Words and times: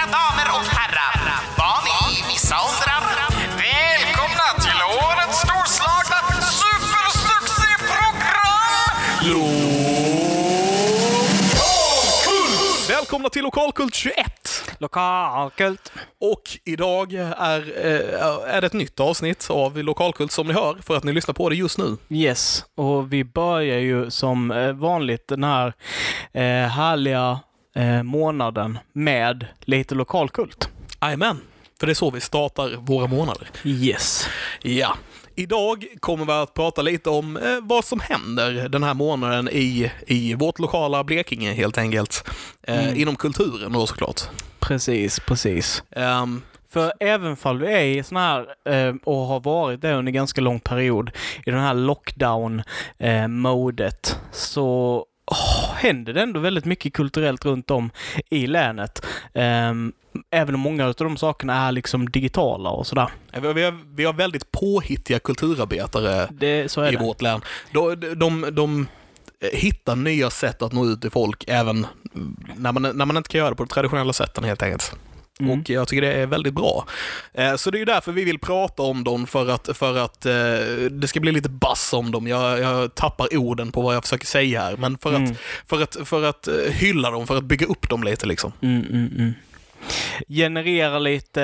Mina 0.00 0.12
damer 0.12 0.48
och 0.56 0.64
herrar, 0.66 1.16
barn 1.56 2.12
i 2.12 2.14
vissa 2.32 2.54
åldrar. 2.54 3.02
Välkomna 3.56 4.48
till 4.64 4.80
årets 5.04 5.38
storslagna 5.38 6.20
supersuccéprogram! 6.42 8.94
Välkomna 12.88 13.28
till 13.28 13.42
Lokalkult 13.42 13.94
21! 13.94 14.16
Lokalkult. 14.78 15.92
Och 16.20 16.42
idag 16.64 17.12
är, 17.12 17.86
eh, 17.86 18.54
är 18.54 18.60
det 18.60 18.66
ett 18.66 18.72
nytt 18.72 19.00
avsnitt 19.00 19.46
av 19.50 19.78
Lokalkult 19.78 20.32
som 20.32 20.46
ni 20.46 20.52
hör, 20.52 20.78
för 20.82 20.96
att 20.96 21.04
ni 21.04 21.12
lyssnar 21.12 21.34
på 21.34 21.48
det 21.48 21.56
just 21.56 21.78
nu. 21.78 21.96
Yes, 22.08 22.64
och 22.76 23.12
vi 23.12 23.24
börjar 23.24 23.78
ju 23.78 24.10
som 24.10 24.50
eh, 24.50 24.72
vanligt 24.72 25.28
den 25.28 25.44
här 25.44 25.72
eh, 26.32 26.68
härliga 26.68 27.40
eh, 27.80 28.02
månaden 28.02 28.78
med 28.92 29.46
lite 29.60 29.94
lokalkult. 29.94 30.68
Jajamän, 31.02 31.40
för 31.80 31.86
det 31.86 31.92
är 31.92 31.94
så 31.94 32.10
vi 32.10 32.20
startar 32.20 32.76
våra 32.76 33.06
månader. 33.06 33.48
Yes. 33.64 34.28
Ja. 34.62 34.94
Idag 35.34 35.86
kommer 36.00 36.24
vi 36.24 36.32
att 36.32 36.54
prata 36.54 36.82
lite 36.82 37.10
om 37.10 37.36
eh, 37.36 37.42
vad 37.62 37.84
som 37.84 38.00
händer 38.00 38.68
den 38.68 38.82
här 38.82 38.94
månaden 38.94 39.48
i, 39.52 39.90
i 40.06 40.34
vårt 40.34 40.58
lokala 40.58 41.04
Blekinge 41.04 41.52
helt 41.52 41.78
enkelt. 41.78 42.24
Eh, 42.62 42.82
Mm. 42.84 42.96
Inom 42.96 43.16
kulturen 43.16 43.72
då 43.72 43.86
såklart. 43.86 44.20
Precis, 44.60 45.20
precis. 45.20 45.82
Ehm, 45.90 46.42
För 46.72 46.92
även 47.00 47.36
fall 47.36 47.58
du 47.58 47.66
är 47.66 47.84
i 47.84 48.02
sån 48.02 48.16
här, 48.16 48.46
och 49.04 49.16
har 49.16 49.40
varit 49.40 49.80
det 49.82 49.92
under 49.92 50.12
ganska 50.12 50.40
lång 50.40 50.60
period, 50.60 51.10
i 51.46 51.50
den 51.50 51.60
här 51.60 51.74
lockdown-modet, 51.74 54.16
så 54.32 55.04
händer 55.76 56.12
det 56.12 56.22
ändå 56.22 56.40
väldigt 56.40 56.64
mycket 56.64 56.92
kulturellt 56.92 57.44
runt 57.44 57.70
om 57.70 57.90
i 58.30 58.46
länet. 58.46 59.06
Ehm, 59.34 59.92
även 60.30 60.54
om 60.54 60.60
många 60.60 60.86
av 60.86 60.94
de 60.94 61.16
sakerna 61.16 61.66
är 61.66 61.72
liksom 61.72 62.10
digitala 62.10 62.70
och 62.70 62.86
sådär. 62.86 63.08
vi, 63.32 63.46
har, 63.64 63.94
vi, 63.96 64.04
har, 64.04 64.12
väldigt 64.12 64.50
påhittiga 64.50 65.18
kulturarbetare 65.18 66.28
Det, 66.30 66.76
i 66.76 66.90
det. 66.90 66.96
vårt 67.00 67.22
län. 67.22 67.40
De, 67.72 67.94
de, 68.16 68.46
de 68.52 68.86
hittar 69.52 69.96
nya 69.96 70.30
sätt 70.30 70.62
att 70.62 70.72
nå 70.72 70.86
ut 70.86 71.00
till 71.00 71.10
folk 71.10 71.44
även 71.46 71.86
när 72.56 72.72
man, 72.72 72.82
när 72.82 73.04
man 73.04 73.16
inte 73.16 73.28
kan 73.28 73.38
göra 73.38 73.50
det 73.50 73.56
på 73.56 73.64
de 73.64 73.68
traditionella 73.68 74.12
sätten 74.12 74.44
helt 74.44 74.62
enkelt. 74.62 74.96
Mm. 75.40 75.60
Och 75.60 75.70
jag 75.70 75.88
tycker 75.88 76.02
det 76.02 76.12
är 76.12 76.26
väldigt 76.26 76.54
bra. 76.54 76.86
Eh, 77.34 77.56
Så 77.56 77.70
det 77.70 77.76
är 77.76 77.78
ju 77.78 77.84
därför 77.84 78.12
vi 78.12 78.24
vill 78.24 78.38
prata 78.38 78.82
om 78.82 79.04
dem, 79.04 79.26
för 79.26 79.48
att, 79.50 79.68
för 79.76 79.98
att 79.98 80.26
eh, 80.26 80.32
det 80.90 81.08
ska 81.08 81.20
bli 81.20 81.32
lite 81.32 81.48
bass 81.48 81.92
om 81.92 82.10
dem. 82.10 82.26
Jag, 82.26 82.58
jag 82.60 82.94
tappar 82.94 83.36
orden 83.36 83.72
på 83.72 83.80
vad 83.82 83.94
jag 83.94 84.02
försöker 84.02 84.26
säga 84.26 84.60
här, 84.60 84.76
men 84.76 84.98
för, 84.98 85.10
Mm. 85.10 85.24
att, 85.32 85.36
för, 85.66 85.82
att, 85.82 85.96
för 86.08 86.22
att 86.24 86.48
eh, 86.48 86.54
hylla 86.72 87.10
dem, 87.10 87.26
för 87.26 87.36
att 87.36 87.44
bygga 87.44 87.66
upp 87.66 87.88
dem 87.88 88.02
lite 88.02 88.26
liksom. 88.26 88.52
Mm, 88.62 88.82
mm, 88.90 89.10
mm. 89.18 89.32
Generera 90.28 90.98
lite, 90.98 91.42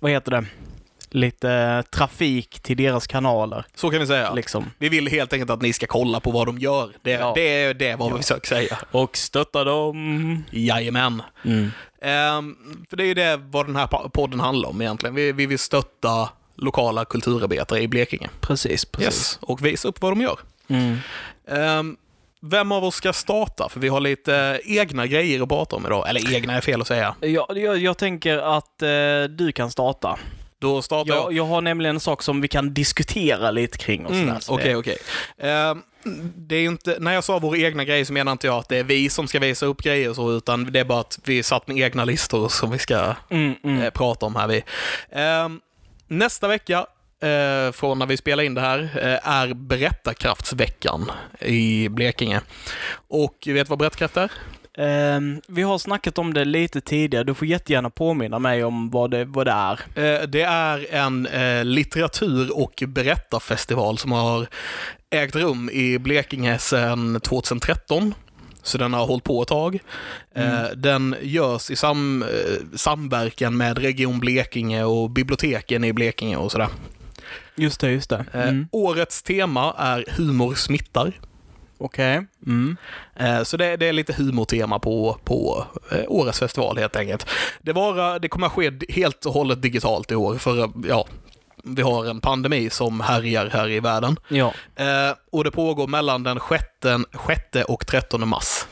vad 0.00 0.10
heter 0.10 0.30
det, 0.30 0.44
lite 1.10 1.82
trafik 1.90 2.60
till 2.60 2.76
deras 2.76 3.06
kanaler. 3.06 3.64
Så 3.74 3.90
kan 3.90 4.00
vi 4.00 4.06
säga. 4.06 4.34
Liksom. 4.34 4.70
Vi 4.78 4.88
vill 4.88 5.08
helt 5.08 5.32
enkelt 5.32 5.50
att 5.50 5.62
ni 5.62 5.72
ska 5.72 5.86
kolla 5.86 6.20
på 6.20 6.30
vad 6.30 6.46
de 6.46 6.58
gör. 6.58 6.90
Det, 7.02 7.10
Ja. 7.10 7.32
det 7.34 7.62
är 7.64 7.74
det 7.74 7.96
vad 7.96 8.12
vi 8.12 8.18
försöker 8.22 8.46
säga. 8.48 8.78
Och 8.90 9.16
stötta 9.16 9.64
dem. 9.64 10.44
Jajamän. 10.50 11.22
Mm. 11.44 11.70
Ehm, 12.02 12.56
för 12.90 12.96
det 12.96 13.02
är 13.04 13.06
ju 13.06 13.14
det 13.14 13.36
vad 13.36 13.66
den 13.66 13.76
här 13.76 13.86
po- 13.86 14.08
podden 14.10 14.40
handlar 14.40 14.68
om 14.68 14.80
egentligen. 14.82 15.14
Vi, 15.14 15.32
vi 15.32 15.46
vill 15.46 15.58
stötta 15.58 16.28
lokala 16.56 17.04
kulturarbetare 17.04 17.80
i 17.82 17.88
Blekinge. 17.88 18.28
Precis, 18.40 18.84
precis. 18.84 19.06
Yes. 19.06 19.38
Och 19.42 19.66
visa 19.66 19.88
upp 19.88 20.02
vad 20.02 20.12
de 20.12 20.20
gör. 20.20 20.38
Mm. 20.68 20.96
Ehm, 21.48 21.96
vem 22.42 22.72
av 22.72 22.84
oss 22.84 22.94
ska 22.94 23.12
starta? 23.12 23.68
För 23.68 23.80
vi 23.80 23.88
har 23.88 24.00
lite 24.00 24.60
egna 24.64 25.06
grejer 25.06 25.42
att 25.42 25.48
prata 25.48 25.76
om 25.76 25.86
idag. 25.86 26.08
Eller 26.08 26.34
egna 26.34 26.52
är 26.56 26.60
fel 26.60 26.80
att 26.80 26.86
säga. 26.86 27.14
Jag, 27.20 27.46
jag, 27.58 27.78
jag 27.78 27.98
tänker 27.98 28.38
att 28.38 28.82
eh, 28.82 28.88
du 29.30 29.52
kan 29.54 29.70
starta. 29.70 30.18
Då 30.60 30.82
startar 30.82 31.14
jag. 31.14 31.24
Jag, 31.24 31.32
jag 31.32 31.44
har 31.44 31.60
nämligen 31.60 31.96
en 31.96 32.00
sak 32.00 32.22
som 32.22 32.40
vi 32.40 32.48
kan 32.48 32.74
diskutera 32.74 33.50
lite 33.50 33.78
kring 33.78 34.06
och 34.06 34.12
sådär. 34.12 34.28
Mm, 34.28 34.40
så 34.40 34.54
Okej, 34.54 34.76
okej. 34.76 34.96
Det 36.36 36.56
är 36.56 36.60
ju 36.60 36.68
inte, 36.68 36.96
när 37.00 37.12
jag 37.12 37.24
sa 37.24 37.38
våra 37.38 37.58
egna 37.58 37.84
grejer 37.84 38.04
så 38.04 38.12
menar 38.12 38.32
inte 38.32 38.46
jag 38.46 38.58
att 38.58 38.68
det 38.68 38.76
är 38.76 38.84
vi 38.84 39.10
som 39.10 39.28
ska 39.28 39.38
visa 39.38 39.66
upp 39.66 39.82
grejer 39.82 40.12
så, 40.12 40.32
utan 40.32 40.72
det 40.72 40.80
är 40.80 40.84
bara 40.84 41.00
att 41.00 41.18
vi 41.24 41.42
satt 41.42 41.68
med 41.68 41.76
egna 41.76 42.04
listor 42.04 42.48
som 42.48 42.70
vi 42.70 42.78
ska 42.78 43.14
Mm, 43.30 43.54
mm. 43.64 43.82
eh, 43.82 43.90
prata 43.90 44.26
om 44.26 44.36
här. 44.36 44.48
Vi. 44.48 44.64
Ehm, 45.10 45.60
nästa 46.08 46.48
vecka, 46.48 46.86
eh, 47.22 47.72
från 47.72 47.98
när 47.98 48.06
vi 48.06 48.16
spelar 48.16 48.42
in 48.42 48.54
det 48.54 48.60
här, 48.60 48.80
eh, 48.80 49.28
är 49.28 49.54
Berättarkraftsveckan 49.54 51.10
i 51.40 51.88
Blekinge. 51.88 52.40
Och 53.08 53.34
vet 53.46 53.66
du 53.66 53.70
vad 53.70 53.78
berättarkraft 53.78 54.16
är? 54.16 54.32
Ehm, 54.80 55.40
vi 55.48 55.62
har 55.62 55.78
snackat 55.78 56.18
om 56.18 56.34
det 56.34 56.44
lite 56.44 56.80
tidigare. 56.80 57.24
Du 57.24 57.34
får 57.34 57.48
jättegärna 57.48 57.90
påminna 57.90 58.38
mig 58.38 58.64
om 58.64 58.90
vad 58.90 59.10
det, 59.10 59.24
vad 59.24 59.46
det 59.46 59.50
är. 59.50 59.72
Eh, 59.94 60.26
det 60.28 60.42
är 60.42 60.94
en 60.94 61.26
eh, 61.26 61.64
litteratur 61.64 62.58
och 62.58 62.82
berättarfestival 62.86 63.98
som 63.98 64.12
har 64.12 64.46
ägt 65.10 65.36
rum 65.36 65.70
i 65.72 65.98
Blekinge 65.98 66.58
sedan 66.58 67.20
2013. 67.20 68.14
Så 68.62 68.78
den 68.78 68.92
har 68.92 69.06
hållit 69.06 69.24
på 69.24 69.42
ett 69.42 69.48
tag. 69.48 69.78
Eh, 70.34 70.62
Den 70.76 71.16
görs 71.22 71.70
i 71.70 71.76
sam, 71.76 72.24
samverkan 72.74 73.56
med 73.56 73.78
Region 73.78 74.20
Blekinge 74.20 74.84
och 74.84 75.10
biblioteken 75.10 75.84
i 75.84 75.92
Blekinge 75.92 76.36
och 76.36 76.52
sådär. 76.52 76.68
Just 77.56 77.80
det, 77.80 77.90
just 77.90 78.10
det. 78.10 78.24
Mm. 78.32 78.68
Årets 78.72 79.22
tema 79.22 79.74
är 79.78 80.04
humor 80.08 80.54
smittar. 80.54 81.12
Okej. 81.80 82.26
Mm. 82.46 82.76
Eh, 83.16 83.42
Så 83.42 83.56
det, 83.56 83.76
det 83.76 83.86
är 83.88 83.92
lite 83.92 84.12
humortema 84.12 84.78
på, 84.78 85.18
på 85.24 85.64
eh, 85.92 86.04
årets 86.08 86.38
festival 86.38 86.78
helt 86.78 86.96
enkelt. 86.96 87.26
Det, 87.62 87.72
var, 87.72 88.18
det 88.18 88.28
kommer 88.28 88.46
att 88.46 88.52
ske 88.52 88.72
helt 88.88 89.26
och 89.26 89.32
hållet 89.32 89.62
digitalt 89.62 90.10
i 90.12 90.14
år 90.14 90.34
för 90.34 90.70
ja, 90.88 91.06
vi 91.64 91.82
har 91.82 92.04
en 92.04 92.20
pandemi 92.20 92.70
som 92.70 93.00
härjar 93.00 93.46
här 93.52 93.68
i 93.68 93.80
världen. 93.80 94.16
Ja. 94.28 94.52
Eh, 94.76 95.14
och 95.32 95.44
det 95.44 95.50
pågår 95.50 95.86
mellan 95.86 96.22
den 96.22 96.40
6, 96.48 96.64
6 97.52 97.64
och 97.68 97.86
13 97.86 98.28
mars. 98.28 98.66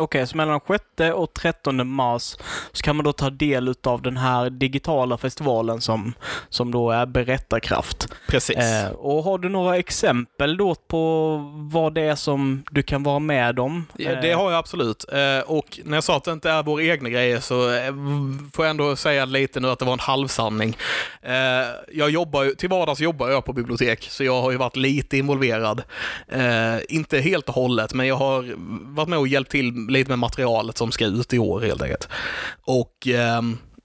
Okej, 0.00 0.26
så 0.26 0.36
mellan 0.36 0.60
6 0.68 0.84
och 1.14 1.34
13 1.34 1.88
mars 1.88 2.36
så 2.72 2.82
kan 2.82 2.96
man 2.96 3.04
då 3.04 3.12
ta 3.12 3.30
del 3.30 3.74
av 3.84 4.02
den 4.02 4.16
här 4.16 4.50
digitala 4.50 5.18
festivalen 5.18 5.80
som, 5.80 6.12
som 6.48 6.70
då 6.70 6.90
är 6.90 7.06
Berättarkraft. 7.06 8.08
Precis. 8.28 8.56
Eh, 8.56 8.90
och 8.90 9.22
har 9.24 9.38
du 9.38 9.48
några 9.48 9.76
exempel 9.76 10.56
då 10.56 10.74
på 10.74 11.36
vad 11.72 11.94
det 11.94 12.00
är 12.02 12.14
som 12.14 12.62
du 12.70 12.82
kan 12.82 13.02
vara 13.02 13.18
med 13.18 13.58
om? 13.58 13.86
Ja, 13.96 14.20
Det 14.20 14.32
har 14.32 14.50
jag 14.50 14.58
absolut. 14.58 15.04
Eh, 15.12 15.40
Och 15.46 15.80
när 15.84 15.96
jag 15.96 16.04
sa 16.04 16.16
att 16.16 16.24
det 16.24 16.32
inte 16.32 16.50
är 16.50 16.62
våra 16.62 16.82
egna 16.82 17.08
grejer 17.08 17.40
så 17.40 17.72
eh, 17.74 17.94
får 18.54 18.64
jag 18.64 18.70
ändå 18.70 18.96
säga 18.96 19.24
lite 19.24 19.60
nu 19.60 19.68
att 19.70 19.78
det 19.78 19.84
var 19.84 19.92
en 19.92 19.98
halvsanning. 20.00 20.76
Eh, 21.22 21.32
Jag 21.92 22.10
jobbar 22.10 22.42
ju, 22.42 22.54
till 22.54 22.68
vardags 22.68 23.00
jobbar 23.00 23.28
jag 23.28 23.44
på 23.44 23.52
bibliotek, 23.52 24.06
så 24.10 24.24
jag 24.24 24.42
har 24.42 24.50
ju 24.50 24.56
varit 24.56 24.76
lite 24.76 25.16
involverad. 25.18 25.82
Eh, 26.28 26.76
Inte 26.88 27.18
helt 27.20 27.48
och 27.48 27.54
hållet, 27.54 27.94
men 27.94 28.06
jag 28.06 28.16
har 28.16 28.54
varit 28.94 29.08
med 29.08 29.18
och 29.18 29.28
hjälpt 29.28 29.50
till 29.50 29.86
lite 29.90 30.10
med 30.10 30.18
materialet 30.18 30.78
som 30.78 30.92
ska 30.92 31.06
ut 31.06 31.32
i 31.32 31.38
år 31.38 31.60
helt 31.60 31.82
enkelt. 31.82 32.08
Och 32.62 33.08
eh, 33.08 33.42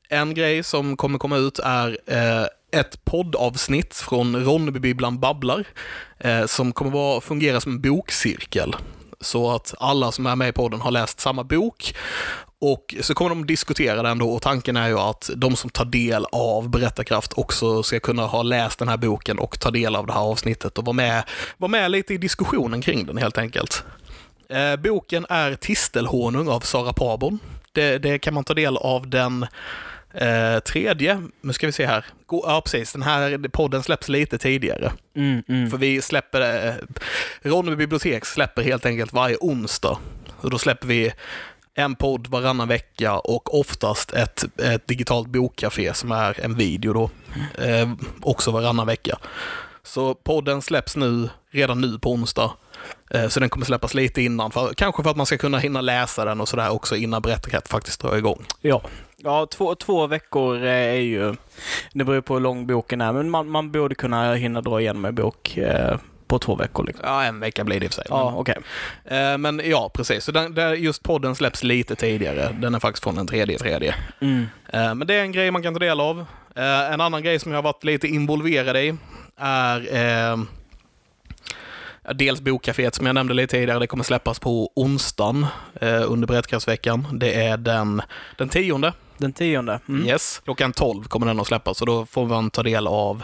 en 0.09 0.33
grej 0.33 0.63
som 0.63 0.97
kommer 0.97 1.19
komma 1.19 1.37
ut 1.37 1.59
är 1.59 1.97
eh, 2.07 2.45
ett 2.79 3.05
poddavsnitt 3.05 3.95
från 3.95 4.45
Ronnebybibblan 4.45 5.19
Babblar, 5.19 5.63
eh, 6.19 6.45
som 6.45 6.71
kommer 6.71 6.91
vara, 6.91 7.21
fungera 7.21 7.61
som 7.61 7.71
en 7.71 7.81
bokcirkel. 7.81 8.75
Så 9.21 9.51
att 9.51 9.73
alla 9.79 10.11
som 10.11 10.25
är 10.25 10.35
med 10.35 10.49
i 10.49 10.51
podden 10.51 10.81
har 10.81 10.91
läst 10.91 11.19
samma 11.19 11.43
bok. 11.43 11.95
Och 12.59 12.95
så 13.01 13.13
kommer 13.13 13.29
de 13.29 13.45
diskutera 13.45 14.01
den 14.01 14.17
då 14.17 14.29
och 14.29 14.41
tanken 14.41 14.77
är 14.77 14.87
ju 14.87 14.99
att 14.99 15.29
de 15.35 15.55
som 15.55 15.69
tar 15.69 15.85
del 15.85 16.25
av 16.31 16.69
Berättarkraft 16.69 17.33
också 17.37 17.83
ska 17.83 17.99
kunna 17.99 18.25
ha 18.25 18.43
läst 18.43 18.79
den 18.79 18.87
här 18.87 18.97
boken 18.97 19.39
och 19.39 19.59
ta 19.59 19.71
del 19.71 19.95
av 19.95 20.07
det 20.07 20.13
här 20.13 20.21
avsnittet 20.21 20.77
och 20.77 20.85
vara 20.85 20.93
med, 20.93 21.23
vara 21.57 21.69
med 21.69 21.91
lite 21.91 22.13
i 22.13 22.17
diskussionen 22.17 22.81
kring 22.81 23.05
den 23.05 23.17
helt 23.17 23.37
enkelt. 23.37 23.83
Eh, 24.49 24.75
boken 24.75 25.25
är 25.29 25.55
Tistelhonung 25.55 26.47
av 26.47 26.59
Sara 26.59 26.93
Pabon. 26.93 27.39
Det, 27.71 27.97
det 27.97 28.19
kan 28.19 28.33
man 28.33 28.43
ta 28.43 28.53
del 28.53 28.77
av 28.77 29.09
den 29.09 29.47
eh, 30.13 30.59
tredje, 30.59 31.21
nu 31.41 31.53
ska 31.53 31.65
vi 31.65 31.71
se 31.71 31.85
här. 31.85 32.05
Gå, 32.25 32.43
ja, 32.47 32.61
precis. 32.61 32.93
Den 32.93 33.01
här 33.01 33.47
podden 33.47 33.83
släpps 33.83 34.09
lite 34.09 34.37
tidigare. 34.37 34.91
Mm, 35.15 35.43
mm. 35.47 35.69
För 35.69 35.77
vi 35.77 36.01
släpper, 36.01 36.67
eh, 36.67 36.73
Ronneby 37.41 37.75
bibliotek 37.75 38.25
släpper 38.25 38.61
helt 38.61 38.85
enkelt 38.85 39.13
varje 39.13 39.37
onsdag. 39.41 39.97
Och 40.41 40.49
då 40.49 40.57
släpper 40.57 40.87
vi 40.87 41.13
en 41.75 41.95
podd 41.95 42.27
varannan 42.27 42.67
vecka 42.67 43.19
och 43.19 43.59
oftast 43.59 44.13
ett, 44.13 44.45
ett 44.59 44.87
digitalt 44.87 45.27
bokcafé 45.27 45.93
som 45.93 46.11
är 46.11 46.39
en 46.39 46.55
video 46.55 46.93
då, 46.93 47.09
eh, 47.63 47.91
också 48.21 48.51
varannan 48.51 48.87
vecka. 48.87 49.17
Så 49.83 50.13
podden 50.13 50.61
släpps 50.61 50.95
nu, 50.95 51.29
redan 51.51 51.81
nu 51.81 51.99
på 51.99 52.11
onsdag. 52.11 52.51
Eh, 53.11 53.27
så 53.27 53.39
den 53.39 53.49
kommer 53.49 53.65
släppas 53.65 53.93
lite 53.93 54.21
innan, 54.21 54.51
för, 54.51 54.73
kanske 54.73 55.03
för 55.03 55.09
att 55.09 55.17
man 55.17 55.25
ska 55.25 55.37
kunna 55.37 55.57
hinna 55.57 55.81
läsa 55.81 56.25
den 56.25 56.41
och 56.41 56.47
sådär 56.47 56.69
också 56.69 56.95
innan 56.95 57.21
Berättarkraft 57.21 57.67
faktiskt 57.67 58.01
drar 58.01 58.15
igång. 58.15 58.45
Ja. 58.61 58.81
Ja, 59.17 59.45
två, 59.45 59.75
två 59.75 60.07
veckor 60.07 60.63
eh, 60.63 60.71
är 60.71 60.93
ju... 60.93 61.35
Det 61.93 62.03
beror 62.03 62.21
på 62.21 62.33
hur 62.33 62.41
lång 62.41 62.67
boken 62.67 63.01
är, 63.01 63.13
men 63.13 63.29
man, 63.29 63.49
man 63.49 63.71
borde 63.71 63.95
kunna 63.95 64.33
hinna 64.33 64.61
dra 64.61 64.81
igenom 64.81 65.05
en 65.05 65.15
bok 65.15 65.57
eh, 65.57 65.97
på 66.27 66.39
två 66.39 66.55
veckor. 66.55 66.85
Liksom. 66.85 67.05
Ja, 67.07 67.23
en 67.23 67.39
vecka 67.39 67.63
blir 67.63 67.79
det 67.79 67.85
i 67.85 67.87
och 67.87 67.93
för 67.93 68.01
sig. 68.01 68.05
Ja. 68.09 68.45
Men, 69.05 69.31
eh, 69.33 69.37
men 69.37 69.69
ja, 69.69 69.91
precis. 69.93 70.23
Så 70.23 70.31
den, 70.31 70.53
där 70.55 70.73
just 70.73 71.03
podden 71.03 71.35
släpps 71.35 71.63
lite 71.63 71.95
tidigare. 71.95 72.55
Den 72.59 72.75
är 72.75 72.79
faktiskt 72.79 73.03
från 73.03 73.15
den 73.15 73.27
tredje 73.27 73.57
tredje. 73.57 73.95
Mm. 74.21 74.45
Eh, 74.69 74.95
Men 74.95 75.07
det 75.07 75.13
är 75.15 75.21
en 75.21 75.31
grej 75.31 75.51
man 75.51 75.63
kan 75.63 75.73
ta 75.73 75.79
del 75.79 75.99
av. 75.99 76.25
Eh, 76.55 76.93
En 76.93 77.01
annan 77.01 77.23
grej 77.23 77.39
som 77.39 77.51
jag 77.51 77.57
har 77.57 77.63
varit 77.63 77.83
lite 77.83 78.07
involverad 78.07 78.77
i 78.77 78.95
är 79.37 79.85
dels 82.13 82.41
Bokcaféet 82.41 82.95
som 82.95 83.05
jag 83.05 83.13
nämnde 83.13 83.33
lite 83.33 83.51
tidigare. 83.51 83.79
Det 83.79 83.87
kommer 83.87 84.03
släppas 84.03 84.39
på 84.39 84.71
onsdagen 84.75 85.47
eh, 85.81 86.11
under 86.11 86.27
Berättarkraftsveckan. 86.27 87.07
Det 87.19 87.45
är 87.45 87.57
den, 87.57 88.01
den 88.37 88.49
tionde. 88.49 88.93
Den 89.17 89.33
tionde. 89.33 89.79
Mm. 89.89 90.07
Yes. 90.07 90.41
Klockan 90.45 90.73
12 90.73 91.03
kommer 91.03 91.27
den 91.27 91.39
att 91.39 91.47
släppas 91.47 91.81
och 91.81 91.87
då 91.87 92.05
får 92.05 92.25
man 92.25 92.49
ta 92.49 92.63
del 92.63 92.87
av 92.87 93.23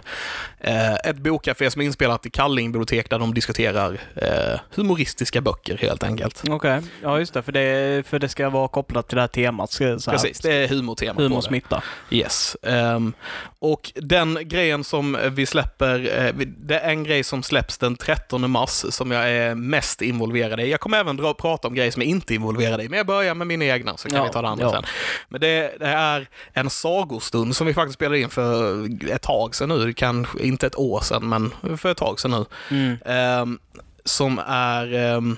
eh, 0.60 0.94
ett 0.94 1.18
bokcafé 1.18 1.72
som 1.72 1.82
är 1.82 1.86
inspelat 1.86 2.26
i 2.26 2.30
Kalling 2.30 2.72
bibliotek 2.72 3.10
där 3.10 3.20
de 3.20 3.34
diskuterar 3.34 3.98
eh, 4.16 4.60
humoristiska 4.76 5.42
böcker 5.42 5.78
helt 5.78 6.04
enkelt. 6.04 6.44
Okej, 6.50 6.82
ja 7.04 7.20
just 7.20 7.34
det 7.34 7.42
för, 7.42 7.52
det. 7.52 8.08
för 8.08 8.20
det 8.20 8.30
ska 8.30 8.50
vara 8.50 8.68
kopplat 8.68 9.08
till 9.08 9.16
det 9.16 9.22
här 9.22 9.28
temat. 9.28 9.72
Så 9.72 9.84
här, 9.84 10.12
Precis, 10.12 10.40
det 10.40 10.54
är 10.54 10.68
humortema 10.68 11.22
Humor 11.22 11.36
på 11.36 11.42
det. 11.42 11.48
smittar. 11.48 11.84
Yes. 12.10 12.58
Ehm, 12.64 13.14
och 13.60 13.92
den 13.96 14.38
grejen 14.42 14.84
som 14.84 15.18
vi 15.32 15.46
släpper, 15.46 16.26
eh, 16.26 16.34
det 16.58 16.80
är 16.80 16.90
en 16.90 17.04
grej 17.04 17.24
som 17.24 17.44
släpps 17.44 17.78
den 17.78 17.96
13 17.96 18.52
mars 18.52 18.86
som 18.90 19.12
jag 19.12 19.30
är 19.30 19.56
mest 19.56 20.02
involverad 20.02 20.60
i. 20.60 20.72
Jag 20.72 20.80
kommer 20.80 20.98
även 20.98 21.18
dra, 21.18 21.34
prata 21.34 21.68
om 21.68 21.76
grejer 21.76 21.92
som 21.92 22.02
jag 22.02 22.10
inte 22.10 22.34
är 22.34 22.36
involverad 22.36 22.82
i, 22.82 22.90
men 22.90 22.98
jag 22.98 23.08
börjar 23.08 23.36
med 23.36 23.48
mina 23.48 23.66
egna 23.66 23.98
så 23.98 24.10
kan 24.10 24.18
Ja, 24.18 24.24
vi 24.24 24.30
ta 24.30 24.42
det 24.42 24.48
andra 24.48 24.66
ja. 24.66 24.72
sen. 24.72 24.84
Men 25.30 25.42
det, 25.42 25.72
det 25.82 25.88
är 25.88 26.28
en 26.54 26.70
sagostund 26.70 27.56
som 27.56 27.68
vi 27.68 27.74
faktiskt 27.74 27.96
spelade 27.96 28.20
in 28.20 28.30
för 28.30 28.88
ett 29.12 29.22
tag 29.22 29.56
sedan 29.56 29.70
nu, 29.70 29.94
kanske 29.94 30.40
inte 30.40 30.68
ett 30.68 30.78
år 30.78 31.02
sedan, 31.02 31.30
men 31.30 31.78
för 31.78 31.92
ett 31.92 31.98
tag 31.98 32.20
sedan 32.20 32.32
nu. 32.32 32.46
Mm. 32.78 32.98
Ehm, 33.06 33.60
som 34.06 34.40
är 34.48 34.94
ehm, 34.94 35.38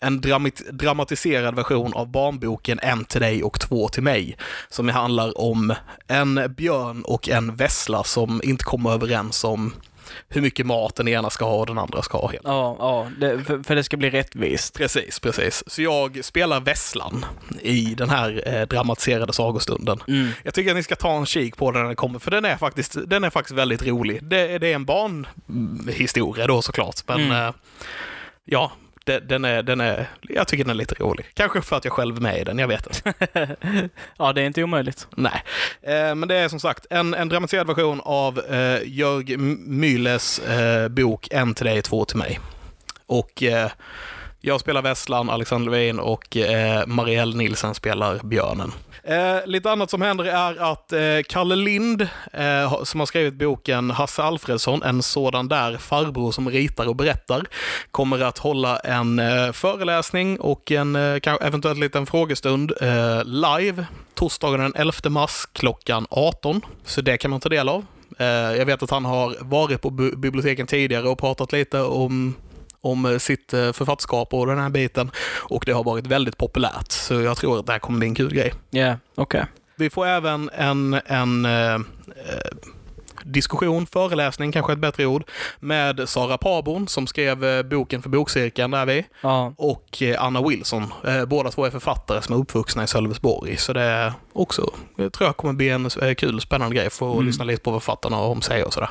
en 0.00 0.20
dramat- 0.20 0.70
dramatiserad 0.70 1.54
version 1.54 1.92
av 1.94 2.06
barnboken 2.08 2.78
En 2.82 3.04
till 3.04 3.20
dig 3.20 3.42
och 3.42 3.60
två 3.60 3.88
till 3.88 4.02
mig. 4.02 4.36
Som 4.68 4.88
handlar 4.88 5.40
om 5.40 5.74
en 6.06 6.54
björn 6.56 7.02
och 7.02 7.28
en 7.28 7.56
vessla 7.56 8.04
som 8.04 8.40
inte 8.44 8.64
kommer 8.64 8.92
överens 8.92 9.44
om 9.44 9.74
hur 10.28 10.40
mycket 10.40 10.66
mat 10.66 10.94
den 10.94 11.08
ena 11.08 11.30
ska 11.30 11.44
ha 11.44 11.54
och 11.56 11.66
den 11.66 11.78
andra 11.78 12.02
ska 12.02 12.18
ha. 12.18 12.28
Helt. 12.30 12.42
Ja, 12.44 12.76
ja 12.78 13.08
det, 13.20 13.44
för, 13.44 13.62
för 13.62 13.74
det 13.74 13.84
ska 13.84 13.96
bli 13.96 14.10
rättvist. 14.10 14.74
Precis, 14.78 15.18
precis. 15.20 15.64
Så 15.66 15.82
jag 15.82 16.24
spelar 16.24 16.60
vesslan 16.60 17.24
i 17.60 17.94
den 17.94 18.10
här 18.10 18.42
eh, 18.46 18.66
dramatiserade 18.66 19.32
sagostunden. 19.32 20.02
Mm. 20.08 20.28
Jag 20.42 20.54
tycker 20.54 20.70
att 20.70 20.76
ni 20.76 20.82
ska 20.82 20.96
ta 20.96 21.16
en 21.16 21.26
kik 21.26 21.56
på 21.56 21.70
den 21.70 21.80
när 21.80 21.86
den 21.86 21.96
kommer, 21.96 22.18
för 22.18 22.30
den 22.30 22.44
är 22.44 22.56
faktiskt, 22.56 22.96
den 23.06 23.24
är 23.24 23.30
faktiskt 23.30 23.58
väldigt 23.58 23.82
rolig. 23.86 24.24
Det, 24.24 24.58
det 24.58 24.68
är 24.68 24.74
en 24.74 24.84
barnhistoria 24.84 26.46
då 26.46 26.62
såklart, 26.62 26.96
men 27.06 27.20
Mm. 27.20 27.46
eh, 27.46 27.52
ja, 28.44 28.72
den, 29.04 29.44
är, 29.44 29.62
den 29.62 29.80
är, 29.80 30.10
jag 30.22 30.48
tycker 30.48 30.64
den 30.64 30.70
är 30.70 30.74
lite 30.74 30.94
rolig. 30.94 31.26
Kanske 31.34 31.62
för 31.62 31.76
att 31.76 31.84
jag 31.84 31.92
själv 31.92 32.16
är 32.16 32.20
med 32.20 32.40
i 32.40 32.44
den, 32.44 32.58
jag 32.58 32.68
vet 32.68 32.86
inte. 32.86 33.56
ja, 34.18 34.32
det 34.32 34.42
är 34.42 34.46
inte 34.46 34.62
omöjligt. 34.62 35.06
Nej, 35.16 35.42
eh, 35.82 36.14
men 36.14 36.28
det 36.28 36.34
är 36.34 36.48
som 36.48 36.60
sagt 36.60 36.86
en, 36.90 37.14
en 37.14 37.28
dramatiserad 37.28 37.66
version 37.66 38.00
av 38.04 38.38
eh, 38.38 38.80
Jörg 38.84 39.36
Myles 39.66 40.38
eh, 40.38 40.88
bok 40.88 41.28
En 41.30 41.54
till 41.54 41.66
dig, 41.66 41.82
två 41.82 42.04
till 42.04 42.16
mig. 42.18 42.40
Och 43.06 43.42
eh, 43.42 43.70
jag 44.44 44.60
spelar 44.60 44.82
Vesslan, 44.82 45.30
Alexander 45.30 45.70
Levin 45.72 45.98
och 45.98 46.36
eh, 46.36 46.86
Marielle 46.86 47.36
Nilsen 47.36 47.74
spelar 47.74 48.20
Björnen. 48.24 48.72
Eh, 49.04 49.46
lite 49.46 49.70
annat 49.70 49.90
som 49.90 50.02
händer 50.02 50.24
är 50.24 50.72
att 50.72 50.92
eh, 50.92 51.00
Kalle 51.28 51.56
Lind, 51.56 52.08
eh, 52.32 52.82
som 52.84 53.00
har 53.00 53.06
skrivit 53.06 53.34
boken 53.34 53.90
Hasse 53.90 54.22
Alfredsson, 54.22 54.82
en 54.82 55.02
sådan 55.02 55.48
där 55.48 55.76
farbror 55.76 56.32
som 56.32 56.50
ritar 56.50 56.88
och 56.88 56.96
berättar, 56.96 57.46
kommer 57.90 58.20
att 58.20 58.38
hålla 58.38 58.78
en 58.78 59.18
eh, 59.18 59.52
föreläsning 59.52 60.40
och 60.40 60.72
en 60.72 60.96
eh, 60.96 61.34
eventuellt 61.40 61.78
liten 61.78 62.06
frågestund 62.06 62.72
eh, 62.80 63.24
live 63.24 63.86
torsdagen 64.14 64.60
den 64.60 64.72
11 64.74 65.10
mars 65.10 65.46
klockan 65.52 66.06
18. 66.10 66.60
Så 66.84 67.00
det 67.00 67.16
kan 67.16 67.30
man 67.30 67.40
ta 67.40 67.48
del 67.48 67.68
av. 67.68 67.84
Eh, 68.18 68.26
jag 68.26 68.66
vet 68.66 68.82
att 68.82 68.90
han 68.90 69.04
har 69.04 69.36
varit 69.40 69.80
på 69.82 69.90
biblioteken 69.90 70.66
tidigare 70.66 71.08
och 71.08 71.18
pratat 71.18 71.52
lite 71.52 71.80
om 71.80 72.34
om 72.82 73.04
eh, 73.06 73.18
sitt 73.18 73.52
eh, 73.52 73.72
författarskap 73.72 74.34
och 74.34 74.46
den 74.46 74.58
här 74.58 74.68
biten. 74.70 75.10
Och 75.42 75.62
det 75.66 75.72
har 75.72 75.84
varit 75.84 76.06
väldigt 76.06 76.38
populärt, 76.38 76.92
så 76.92 77.14
jag 77.20 77.36
tror 77.36 77.58
att 77.58 77.66
det 77.66 77.72
här 77.72 77.78
kommer 77.78 77.98
bli 77.98 78.08
en 78.08 78.14
kul 78.14 78.34
grej. 78.34 78.54
Ja, 78.70 78.96
okej. 79.14 79.44
Vi 79.76 79.90
får 79.90 80.06
även 80.06 80.50
en, 80.54 81.00
en 81.06 81.44
eh, 81.44 81.74
eh, 81.74 81.80
diskussion, 83.24 83.86
föreläsning, 83.86 84.52
kanske 84.52 84.72
ett 84.72 84.78
bättre 84.78 85.06
ord, 85.06 85.24
med 85.60 86.08
Sara 86.08 86.38
Pabon 86.38 86.88
som 86.88 87.06
skrev 87.06 87.68
boken 87.68 88.02
för 88.02 88.08
bokcirkeln 88.10 88.70
där 88.70 88.86
vi, 88.86 89.06
Ja, 89.20 89.54
och 89.56 90.02
Anna 90.18 90.42
Wilson. 90.48 90.92
Båda 91.26 91.50
två 91.50 91.64
är 91.64 91.70
författare 91.70 92.22
som 92.22 92.34
är 92.34 92.38
uppvuxna 92.40 92.84
i 92.84 92.86
Sölvesborg, 92.86 93.56
så 93.56 93.72
det 93.72 93.80
är 93.82 94.12
också, 94.32 94.70
jag 94.96 95.12
tror 95.12 95.28
jag 95.28 95.36
kommer 95.36 95.52
bli 95.54 95.68
en 95.68 95.90
kul, 96.16 96.40
spännande 96.40 96.76
grej 96.76 96.90
för 96.90 97.08
att 97.08 97.14
Mm. 97.14 97.26
lyssna 97.26 97.44
lite 97.44 97.62
på 97.62 97.70
vad 97.70 97.82
författarna 97.82 98.16
har 98.16 98.26
om 98.26 98.42
sig 98.42 98.64
och 98.64 98.72
sådär. 98.72 98.90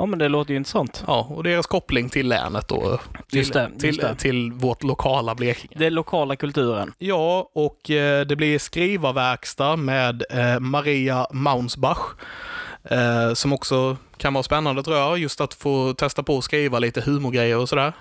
Ja, 0.00 0.06
men 0.06 0.18
det 0.18 0.28
låter 0.28 0.50
ju 0.50 0.56
intressant. 0.56 1.04
Ja, 1.06 1.26
och 1.30 1.42
deras 1.44 1.66
koppling 1.66 2.08
till 2.08 2.28
länet 2.28 2.68
då. 2.68 2.98
Till, 3.30 3.38
Just 3.38 3.52
det, 3.52 3.70
just 3.72 3.80
till, 3.80 3.96
det. 3.96 4.14
till 4.14 4.52
vårt 4.52 4.82
lokala 4.82 5.34
Blekinge. 5.34 5.86
Är 5.86 5.90
lokala 5.90 6.36
kulturen. 6.36 6.92
Ja, 6.98 7.50
och 7.52 7.90
eh, 7.90 8.26
det 8.26 8.36
blir 8.36 8.58
skrivarverkstad 8.58 9.76
med 9.76 10.22
eh, 10.30 10.60
Maria 10.60 11.26
Maunsbach. 11.32 11.98
Eh, 12.84 13.34
som 13.34 13.52
också 13.52 13.96
kan 14.16 14.34
vara 14.34 14.42
spännande 14.42 14.82
tror 14.82 14.96
jag, 14.96 15.18
just 15.18 15.40
att 15.40 15.54
få 15.54 15.92
testa 15.94 16.22
på 16.22 16.38
att 16.38 16.44
skriva 16.44 16.78
lite 16.78 17.00
humorgrejer 17.00 17.56
och 17.56 17.68
sådär. 17.68 17.92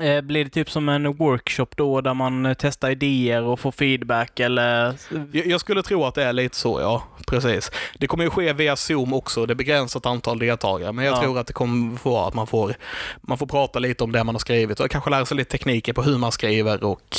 Eh, 0.00 0.20
blir 0.20 0.44
det 0.44 0.50
typ 0.50 0.70
som 0.70 0.88
en 0.88 1.12
workshop 1.12 1.66
då 1.76 2.00
där 2.00 2.14
man 2.14 2.46
eh, 2.46 2.54
testar 2.58 2.90
idéer 2.90 3.42
och 3.42 3.60
får 3.60 3.72
feedback 3.72 4.40
eller? 4.40 4.94
Jag, 5.32 5.60
skulle 5.60 5.82
tro 5.82 6.04
att 6.04 6.14
det 6.14 6.24
är 6.24 6.32
lite 6.32 6.56
så, 6.56 6.80
ja. 6.80 7.02
Precis. 7.26 7.70
Det 7.98 8.06
kommer 8.06 8.24
ju 8.24 8.30
ske 8.30 8.52
via 8.52 8.76
Zoom 8.76 9.12
också, 9.14 9.46
det 9.46 9.52
är 9.52 9.54
begränsat 9.54 10.06
antal 10.06 10.38
deltagare, 10.38 10.92
men 10.92 11.04
jag 11.04 11.16
Ja. 11.16 11.22
tror 11.22 11.38
att 11.38 11.46
det 11.46 11.52
kommer 11.52 11.98
vara 12.02 12.28
att 12.28 12.34
man 12.34 12.46
får, 12.46 12.74
man 13.20 13.38
får 13.38 13.46
prata 13.46 13.78
lite 13.78 14.04
om 14.04 14.12
det 14.12 14.24
man 14.24 14.34
har 14.34 14.40
skrivit 14.40 14.80
och 14.80 14.90
kanske 14.90 15.10
lära 15.10 15.26
sig 15.26 15.36
lite 15.36 15.50
tekniker 15.50 15.92
på 15.92 16.02
hur 16.02 16.18
man 16.18 16.32
skriver 16.32 16.84
och 16.84 17.16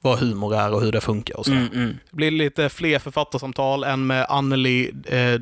vad 0.00 0.18
humor 0.18 0.54
är 0.56 0.74
och 0.74 0.82
hur 0.82 0.92
det 0.92 1.00
funkar 1.00 1.36
och 1.38 1.46
så. 1.46 1.52
Mm, 1.52 1.68
mm. 1.74 1.98
Det 2.10 2.16
blir 2.16 2.30
lite 2.30 2.68
fler 2.68 2.98
författarsamtal, 2.98 3.84
en 3.84 4.06
med 4.06 4.26
Anneli 4.28 4.90
eh, 5.06 5.40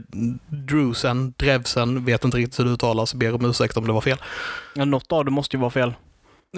Drusen, 0.49 1.35
Drevsen, 1.37 2.05
vet 2.05 2.25
inte 2.25 2.37
riktigt 2.37 2.59
hur 2.61 2.65
det 2.65 2.71
uttalas, 2.71 3.15
ber 3.15 3.35
om 3.35 3.45
ursäkt 3.45 3.77
om 3.77 3.87
det 3.87 3.93
var 3.93 4.01
fel. 4.01 4.19
Ja, 4.75 4.85
något 4.85 5.13
av 5.13 5.25
det 5.25 5.31
måste 5.31 5.57
ju 5.57 5.61
vara 5.61 5.71
fel. 5.71 5.95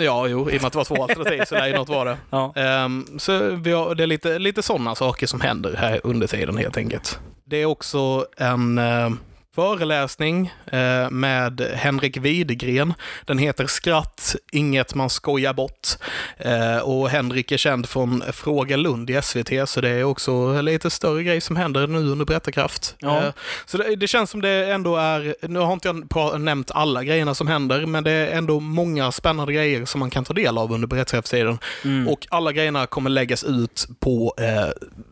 Ja, 0.01 0.27
jo, 0.27 0.51
i 0.51 0.59
och 0.59 0.63
med 0.63 0.65
att 0.65 0.73
det 0.73 0.79
var 0.79 0.85
två 0.85 1.03
alternativ 1.03 1.43
så 1.49 1.55
där 1.55 1.75
något 1.75 1.89
var 1.89 2.05
det. 2.05 2.17
Ja. 2.31 2.53
Ehm, 2.57 3.19
så 3.19 3.51
vi 3.51 3.73
har, 3.73 3.95
det 3.95 4.03
är 4.03 4.07
lite, 4.07 4.39
lite 4.39 4.63
sådana 4.63 4.95
saker 4.95 5.27
som 5.27 5.41
händer 5.41 5.77
här 5.77 6.01
under 6.05 6.27
tiden 6.27 6.57
helt 6.57 6.77
enkelt. 6.77 7.19
Det 7.45 7.57
är 7.57 7.67
också 7.67 8.27
en 8.37 8.79
eh, 8.79 9.11
föreläsning 9.59 10.53
eh, 10.67 11.11
med 11.11 11.61
Henrik 11.75 12.17
Widegren. 12.17 12.95
Den 13.25 13.39
heter 13.39 13.67
Skratt, 13.67 14.37
inget 14.53 14.95
man 14.95 15.11
skojar 15.11 15.55
bort. 15.55 15.89
Eh, 16.37 16.79
och 16.79 17.09
Henrik 17.09 17.53
är 17.53 17.57
känd 17.57 17.89
från 17.89 18.23
Fråga 18.33 18.77
Lund 18.77 19.11
i 19.11 19.23
SVT, 19.23 19.69
så 19.69 19.81
det 19.81 19.89
är 19.89 20.05
också 20.05 20.33
en 20.33 20.65
lite 20.65 20.91
större 20.91 21.23
grej 21.23 21.41
som 21.41 21.57
händer 21.57 21.87
nu 21.87 21.99
under 21.99 22.25
Berättarkraft. 22.25 22.95
Ja. 22.99 23.23
Eh, 23.23 23.33
så 23.67 23.79
det, 23.79 23.97
det 23.97 24.09
känns 24.09 24.31
som 24.31 24.41
det 24.43 24.73
ändå 24.73 24.97
är, 24.97 25.35
nu 25.49 25.59
har 25.59 25.73
inte 25.73 25.89
jag 26.15 26.41
nämnt 26.41 26.71
alla 26.71 27.05
grejerna 27.05 27.35
som 27.35 27.49
händer, 27.49 27.87
men 27.87 28.05
det 28.05 28.11
är 28.11 28.39
ändå 28.39 28.61
många 28.61 29.13
spännande 29.13 29.53
grejer 29.53 29.85
som 29.85 29.99
man 29.99 30.11
kan 30.11 30.25
ta 30.25 30.33
del 30.35 30.59
av 30.59 30.73
under 30.73 30.89
Berättarkraftstiden. 30.89 31.59
Mm. 31.85 32.09
Och 32.09 32.27
alla 32.31 32.53
grejerna 32.53 32.87
kommer 32.87 33.11
läggas 33.11 33.45
ut 33.45 33.87
på 34.01 34.35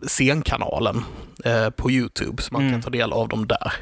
scenkanalen 0.06 1.04
på 1.76 1.90
YouTube, 1.90 2.42
så 2.42 2.52
man 2.52 2.62
Mm. 2.62 2.72
kan 2.72 2.82
ta 2.82 2.90
del 2.90 3.12
av 3.12 3.28
dem 3.28 3.46
där. 3.46 3.72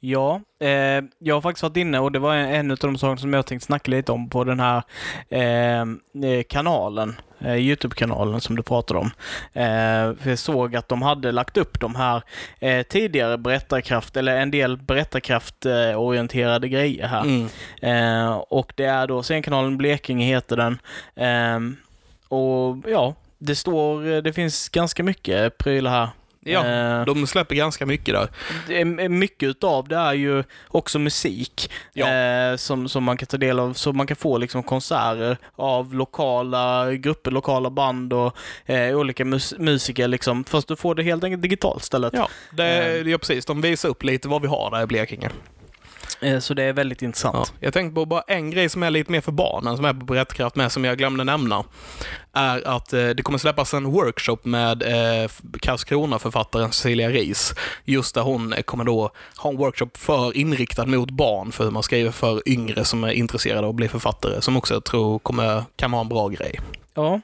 Ja, 0.00 0.40
eh, 0.60 1.04
jag 1.18 1.34
har 1.34 1.40
faktiskt 1.40 1.62
varit 1.62 1.76
inne 1.76 1.98
och 1.98 2.12
det 2.12 2.18
var 2.18 2.34
en, 2.34 2.54
en 2.54 2.70
av 2.70 2.76
de 2.76 2.98
saker 2.98 3.20
som 3.20 3.32
jag 3.32 3.46
tänkte 3.46 3.66
snacka 3.66 3.90
lite 3.90 4.12
om 4.12 4.30
på 4.30 4.44
den 4.44 4.60
här 4.60 4.82
eh, 5.28 5.80
eh, 6.30 6.42
kanalen, 6.48 7.16
eh, 7.40 7.56
Youtube-kanalen 7.56 8.40
som 8.40 8.56
du 8.56 8.62
pratade 8.62 9.00
om. 9.00 9.10
Eh, 9.52 10.16
för 10.22 10.28
jag 10.28 10.38
såg 10.38 10.76
att 10.76 10.88
de 10.88 11.02
hade 11.02 11.32
lagt 11.32 11.56
upp 11.56 11.80
de 11.80 11.94
här 11.94 12.22
eh, 12.60 12.82
tidigare 12.82 13.38
berättarkraft, 13.38 14.16
eller 14.16 14.36
en 14.36 14.50
del 14.50 14.76
berättarkraft-orienterade 14.76 16.68
grejer 16.68 17.06
här. 17.06 17.22
Mm. 17.22 18.38
Och 18.48 18.72
det 18.76 18.84
är 18.84 19.06
då 19.06 19.22
scenkanalen 19.22 19.76
Blekinge 19.76 20.26
heter 20.26 20.56
den. 20.56 20.78
Och 22.28 22.76
ja, 22.86 23.14
det 23.38 23.54
står, 23.54 24.22
det 24.22 24.32
finns 24.32 24.68
ganska 24.68 25.02
mycket 25.02 25.58
prylar 25.58 25.90
här. 25.90 26.08
Ja, 26.40 26.66
Eh, 26.66 27.04
de 27.04 27.26
släpper 27.26 27.54
ganska 27.54 27.86
mycket 27.86 28.14
där. 28.14 29.08
mycket 29.08 29.48
utav 29.48 29.88
det 29.88 29.96
är 29.96 30.12
ju 30.12 30.44
också 30.68 30.98
musik 30.98 31.70
Ja. 31.92 32.08
eh, 32.14 32.56
som, 32.56 32.88
som 32.88 33.04
man 33.04 33.16
kan 33.16 33.26
ta 33.26 33.36
del 33.36 33.58
av, 33.58 33.72
så 33.72 33.92
man 33.92 34.06
kan 34.06 34.16
få 34.16 34.38
liksom 34.38 34.62
konserter 34.62 35.36
av 35.56 35.94
lokala 35.94 36.92
grupper, 36.92 37.30
lokala 37.30 37.70
band 37.70 38.12
och 38.12 38.36
eh, 38.66 38.96
olika 38.96 39.24
mus- 39.24 39.58
musiker 39.58 40.08
liksom. 40.08 40.44
Fast 40.44 40.68
du 40.68 40.76
får 40.76 40.94
det 40.94 41.02
helt 41.02 41.24
enkelt 41.24 41.42
digitalt 41.42 41.82
istället. 41.82 42.12
Ja, 42.16 42.28
det, 42.52 42.96
ja, 43.06 43.18
precis. 43.18 43.44
De 43.46 43.60
visar 43.60 43.88
upp 43.88 44.02
lite 44.04 44.28
vad 44.28 44.42
vi 44.42 44.48
har 44.48 44.70
där 44.70 44.82
i 44.82 44.86
Blekinge. 44.86 45.30
Eh, 46.20 46.38
Så 46.38 46.54
det 46.54 46.62
är 46.62 46.72
väldigt 46.72 47.02
Ja. 47.02 47.06
intressant. 47.06 47.52
Jag 47.60 47.72
tänkte 47.72 47.94
på 47.94 48.04
bara 48.06 48.22
en 48.26 48.50
grej 48.50 48.68
som 48.68 48.82
är 48.82 48.90
lite 48.90 49.12
mer 49.12 49.20
för 49.20 49.32
barnen, 49.32 49.76
som 49.76 49.84
är 49.84 49.92
på 49.94 50.04
Berättarkraft 50.04 50.56
med, 50.56 50.72
som 50.72 50.84
jag 50.84 50.98
glömde 50.98 51.24
nämna. 51.24 51.64
Är 52.32 52.68
att 52.68 52.92
eh, 52.92 53.08
det 53.08 53.22
kommer 53.22 53.38
släppas 53.38 53.74
en 53.74 53.84
workshop 53.84 54.38
med 54.42 54.82
eh, 54.82 55.30
Karlskrona-författaren 55.60 56.72
Cecilia 56.72 57.10
Ries. 57.10 57.54
Just 57.84 58.14
där 58.14 58.22
hon 58.22 58.52
eh, 58.52 58.62
kommer 58.62 58.84
då 58.84 59.10
ha 59.38 59.50
en 59.50 59.56
workshop 59.56 59.90
för 59.94 60.36
inriktad 60.36 60.86
mot 60.86 61.10
barn, 61.10 61.52
för 61.52 61.64
hur 61.64 61.70
man 61.70 61.82
skriver 61.82 62.10
för 62.10 62.48
yngre 62.48 62.84
som 62.84 63.04
är 63.04 63.10
intresserade 63.12 63.62
av 63.66 63.70
att 63.70 63.74
bli 63.76 63.88
författare, 63.88 64.40
som 64.40 64.56
också 64.56 64.74
jag 64.74 64.84
tror 64.84 65.18
kommer, 65.18 65.64
kan 65.76 65.90
vara 65.90 66.00
en 66.02 66.08
bra 66.08 66.28
grej. 66.28 66.60
Ja. 66.94 67.20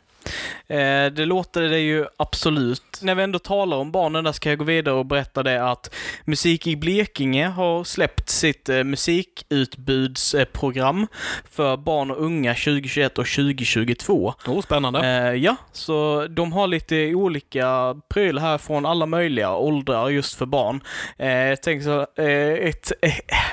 Eh, 0.67 1.07
det 1.07 1.25
låter 1.25 1.61
det 1.61 1.79
ju 1.79 2.07
absolut. 2.17 2.83
När 3.01 3.15
vi 3.15 3.23
ändå 3.23 3.39
talar 3.39 3.77
om 3.77 3.93
barnen 3.93 4.25
där 4.25 4.33
ska 4.33 4.49
jag 4.49 4.59
gå 4.59 4.65
vidare 4.65 4.95
och 4.95 5.07
berätta 5.07 5.43
det 5.43 5.71
att 5.71 5.95
Musik 6.25 6.67
i 6.67 6.77
Blekinge 6.77 7.47
har 7.47 7.85
släppt 7.85 8.29
sitt 8.29 8.69
eh, 8.69 8.85
musikutbudsprogram 8.85 11.07
för 11.51 11.77
barn 11.77 12.11
och 12.11 12.25
unga 12.25 12.55
2021 12.55 13.19
och 13.19 13.27
2022. 13.27 14.35
Oh, 14.47 14.61
spännande. 14.61 15.07
Eh, 15.07 15.35
ja, 15.35 15.57
så 15.73 16.27
de 16.27 16.53
har 16.53 16.67
lite 16.67 17.15
olika 17.15 17.97
prylar 18.09 18.43
här 18.43 18.59
från 18.59 18.87
alla 18.87 19.07
möjliga 19.07 19.55
åldrar 19.55 20.09
just 20.09 20.35
för 20.35 20.47
barn. 20.47 20.81
Jag 21.17 21.63
tänker 21.63 21.85
så, 21.85 22.07
ett 22.23 22.93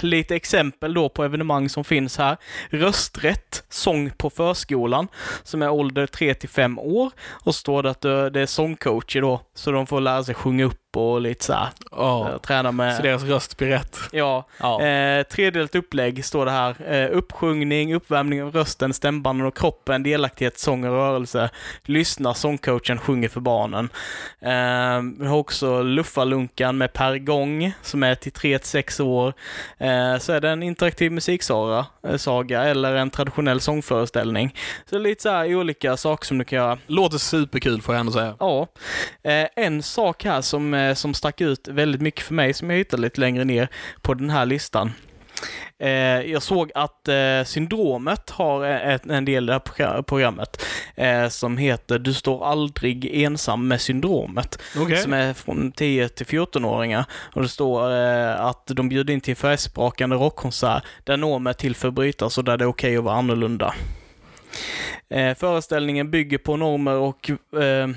lite 0.02 0.36
exempel 0.36 0.94
då 0.94 1.10
på 1.10 1.24
evenemang 1.24 1.70
som 1.70 1.84
finns 1.84 2.18
här. 2.18 2.38
Rösträtt, 2.70 3.64
sång 3.70 4.10
på 4.10 4.30
förskolan, 4.30 5.08
som 5.44 5.62
är 5.62 5.70
ålder 5.70 6.08
3 6.08 6.34
till 6.34 6.50
5 6.50 6.61
år. 6.68 7.12
Och 7.44 7.56
står 7.56 7.84
det 7.84 7.90
att 7.90 8.02
det 8.02 8.42
är 8.42 8.46
sångcoacher 8.46 9.22
då, 9.22 9.42
så 9.54 9.72
de 9.72 9.88
får 9.88 10.02
lära 10.02 10.24
sig 10.24 10.36
sjunga 10.36 10.66
upp 10.66 10.81
och 10.96 11.22
lite 11.22 11.46
så 11.46 11.54
här, 11.54 11.70
eh, 11.92 12.38
träna 12.38 12.72
med... 12.72 12.96
Så 12.96 13.02
deras 13.02 13.24
röst 13.24 13.58
blir 13.58 13.68
rätt. 13.68 13.98
Ja, 14.12 14.48
Ja. 14.60 14.82
Eh, 14.82 15.24
tredelat 15.24 15.76
upplägg 15.76 16.26
står 16.26 16.46
det 16.46 16.52
här. 16.52 16.76
Eh, 16.94 17.18
uppsjungning, 17.18 17.96
uppvärmning 17.96 18.44
av 18.44 18.52
rösten, 18.52 18.94
stämbanden 18.94 19.48
och 19.48 19.58
kroppen, 19.58 20.04
delaktighet, 20.04 20.60
sång 20.60 20.84
och 20.84 20.92
rörelse. 20.92 21.50
Lyssna, 21.84 22.34
sångcoachen 22.34 23.00
sjunger 23.00 23.30
för 23.30 23.40
barnen. 23.40 23.90
Eh, 24.42 25.02
vi 25.20 25.28
har 25.28 25.38
också 25.38 25.82
Luffalunkan 25.82 26.78
med 26.78 26.94
Per 26.94 27.18
Gång, 27.18 27.74
som 27.82 28.04
är 28.04 28.16
till 28.16 28.32
3-6 28.32 29.02
år. 29.02 29.34
Eh, 29.78 30.18
så 30.18 30.34
är 30.34 30.42
det 30.42 30.50
en 30.50 30.64
interaktiv 30.64 31.12
musiksaga 31.12 31.86
eh, 32.08 32.18
saga, 32.18 32.64
eller 32.64 32.96
en 32.96 33.10
traditionell 33.10 33.60
sångföreställning. 33.62 34.56
Så 34.90 34.98
lite 35.00 35.22
så 35.22 35.30
här 35.30 35.56
olika 35.56 35.98
saker 35.98 36.26
som 36.26 36.38
du 36.38 36.44
kan 36.46 36.58
göra. 36.60 36.78
Låter 36.88 37.18
superkul 37.18 37.82
får 37.82 37.96
jag 37.96 38.00
ändå 38.00 38.12
säga. 38.12 38.36
Ja, 38.40 38.68
eh, 39.24 39.48
en 39.56 39.84
sak 39.84 40.24
här 40.24 40.42
som, 40.42 40.74
eh, 40.90 40.94
som 40.94 41.14
stack 41.14 41.42
ut 41.42 41.68
väldigt 41.68 42.02
mycket 42.02 42.22
för 42.26 42.34
mig, 42.34 42.54
som 42.54 42.70
jag 42.70 42.78
hittade 42.78 43.02
lite 43.02 43.20
längre 43.20 43.44
ner 43.44 43.68
på 44.02 44.14
den 44.14 44.30
här 44.30 44.46
listan. 44.46 44.92
Eh, 45.80 45.90
jag 46.32 46.42
såg 46.44 46.72
att 46.76 47.08
eh, 47.08 47.44
Syndromet 47.46 48.30
har 48.30 48.64
en 48.66 49.26
del 49.26 49.44
i 49.44 49.48
det 49.48 49.54
här 49.54 49.60
progr- 49.60 50.02
programmet 50.02 50.66
som 51.30 51.58
heter 51.58 52.00
Du 52.00 52.14
står 52.14 52.46
aldrig 52.46 53.24
ensam 53.24 53.68
med 53.68 53.82
syndromet. 53.82 54.60
Okej. 54.78 54.98
Som 54.98 55.14
är 55.14 55.34
från 55.34 55.72
10 55.72 56.10
till 56.10 56.26
14-åringar. 56.26 57.06
Och 57.34 57.42
det 57.42 57.48
står 57.50 57.90
att 57.92 58.68
de 58.68 58.90
bjuder 58.90 59.14
in 59.14 59.22
till 59.22 59.32
en 59.32 59.36
färgsprakande 59.36 60.16
rockkonsert 60.16 60.84
där 61.04 61.18
normer 61.18 61.54
till 61.54 61.76
förbrytas 61.76 62.38
och 62.38 62.44
där 62.44 62.58
det 62.58 62.64
är 62.64 62.70
okej 62.70 62.98
att 62.98 63.04
vara 63.04 63.16
annorlunda. 63.16 63.74
Föreställningen 65.38 66.12
bygger 66.12 66.38
på 66.38 66.58
normer 66.58 66.96
och 66.96 67.30
eh, 67.30 67.88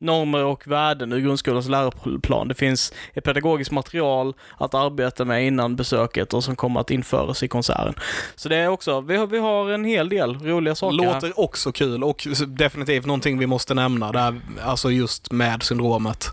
normer 0.00 0.44
och 0.44 0.66
värden 0.66 1.12
ur 1.12 1.20
grundskolans 1.20 1.68
läroplan. 1.68 2.48
Det 2.48 2.54
finns 2.54 2.92
ett 3.14 3.24
pedagogiskt 3.24 3.70
material 3.70 4.34
att 4.56 4.74
arbeta 4.74 5.24
med 5.24 5.46
innan 5.46 5.76
besöket 5.76 6.34
och 6.34 6.44
som 6.44 6.56
kommer 6.56 6.80
att 6.80 6.90
införas 6.90 7.42
i 7.42 7.48
konserten. 7.48 7.94
Så 8.36 8.48
det 8.48 8.56
är 8.56 8.68
också, 8.68 9.00
vi 9.00 9.16
har, 9.16 9.26
vi 9.26 9.38
har 9.38 9.70
en 9.70 9.84
hel 9.84 10.08
del 10.08 10.38
roliga 10.38 10.74
saker 10.74 11.04
här. 11.04 11.14
Låter 11.14 11.40
också 11.40 11.72
kul 11.72 12.04
och 12.04 12.26
definitivt 12.46 13.06
någonting 13.06 13.38
vi 13.38 13.46
måste 13.46 13.74
nämna 13.74 14.12
där, 14.12 14.40
alltså 14.62 14.90
just 14.90 15.32
med 15.32 15.62
syndromet. 15.62 16.28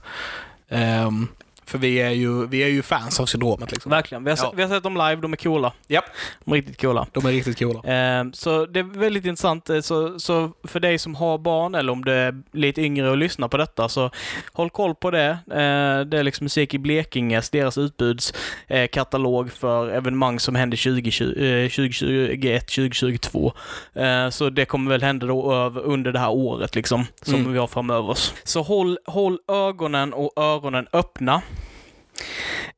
Um, 0.69 1.27
för 1.65 1.77
vi 1.77 1.95
är, 2.01 2.09
ju, 2.09 2.47
vi 2.47 2.63
är 2.63 2.67
ju 2.67 2.81
fans 2.81 3.19
av 3.19 3.25
syndromet 3.25 3.71
liksom. 3.71 3.89
Verkligen. 3.89 4.23
Vi 4.23 4.29
har, 4.31 4.37
Ja. 4.41 4.53
vi 4.55 4.61
har 4.63 4.69
sett 4.69 4.83
dem 4.83 4.93
live, 4.93 5.15
de 5.15 5.33
är 5.33 5.37
coola. 5.37 5.73
Japp. 5.87 6.05
De 6.45 6.51
är 6.51 6.55
riktigt 6.55 6.81
coola. 6.81 7.07
De 7.11 7.25
är 7.25 7.31
riktigt 7.31 7.59
coola. 7.59 7.79
Eh, 8.19 8.25
Så 8.33 8.65
det 8.65 8.79
är 8.79 8.83
väldigt 8.99 9.25
intressant. 9.25 9.69
Eh, 9.69 9.79
Så, 9.81 10.19
så 10.19 10.51
för 10.63 10.79
dig 10.79 10.97
som 10.97 11.15
har 11.15 11.37
barn 11.37 11.75
eller 11.75 11.91
om 11.91 12.05
du 12.05 12.11
är 12.11 12.41
lite 12.51 12.81
yngre 12.81 13.09
och 13.09 13.17
lyssnar 13.17 13.47
på 13.47 13.57
detta 13.57 13.89
så 13.89 14.09
håll 14.53 14.69
koll 14.69 14.95
på 14.95 15.11
det. 15.11 15.29
Eh, 15.47 16.05
Det 16.05 16.17
är 16.19 16.23
liksom 16.23 16.45
Musik 16.45 16.73
i 16.73 16.77
Blekinges, 16.79 17.49
deras 17.49 17.77
utbudskatalog 17.77 19.51
för 19.51 19.89
evenemang 19.89 20.39
som 20.39 20.55
händer 20.55 20.77
2020, 20.77 21.23
eh, 21.23 21.69
2021, 21.69 22.67
2022. 22.67 23.53
Eh, 23.93 24.29
Så 24.29 24.49
det 24.49 24.65
kommer 24.65 24.91
väl 24.91 25.03
hända 25.03 25.27
då 25.27 25.53
över, 25.53 25.81
under 25.81 26.11
det 26.11 26.19
här 26.19 26.29
året 26.31 26.75
liksom, 26.75 27.05
som 27.21 27.33
Mm. 27.35 27.53
vi 27.53 27.59
har 27.59 27.67
framöver 27.67 28.09
oss. 28.09 28.33
Så 28.43 28.61
håll, 28.61 28.97
håll 29.05 29.39
ögonen 29.47 30.13
och 30.13 30.31
öronen 30.35 30.87
öppna. 30.93 31.41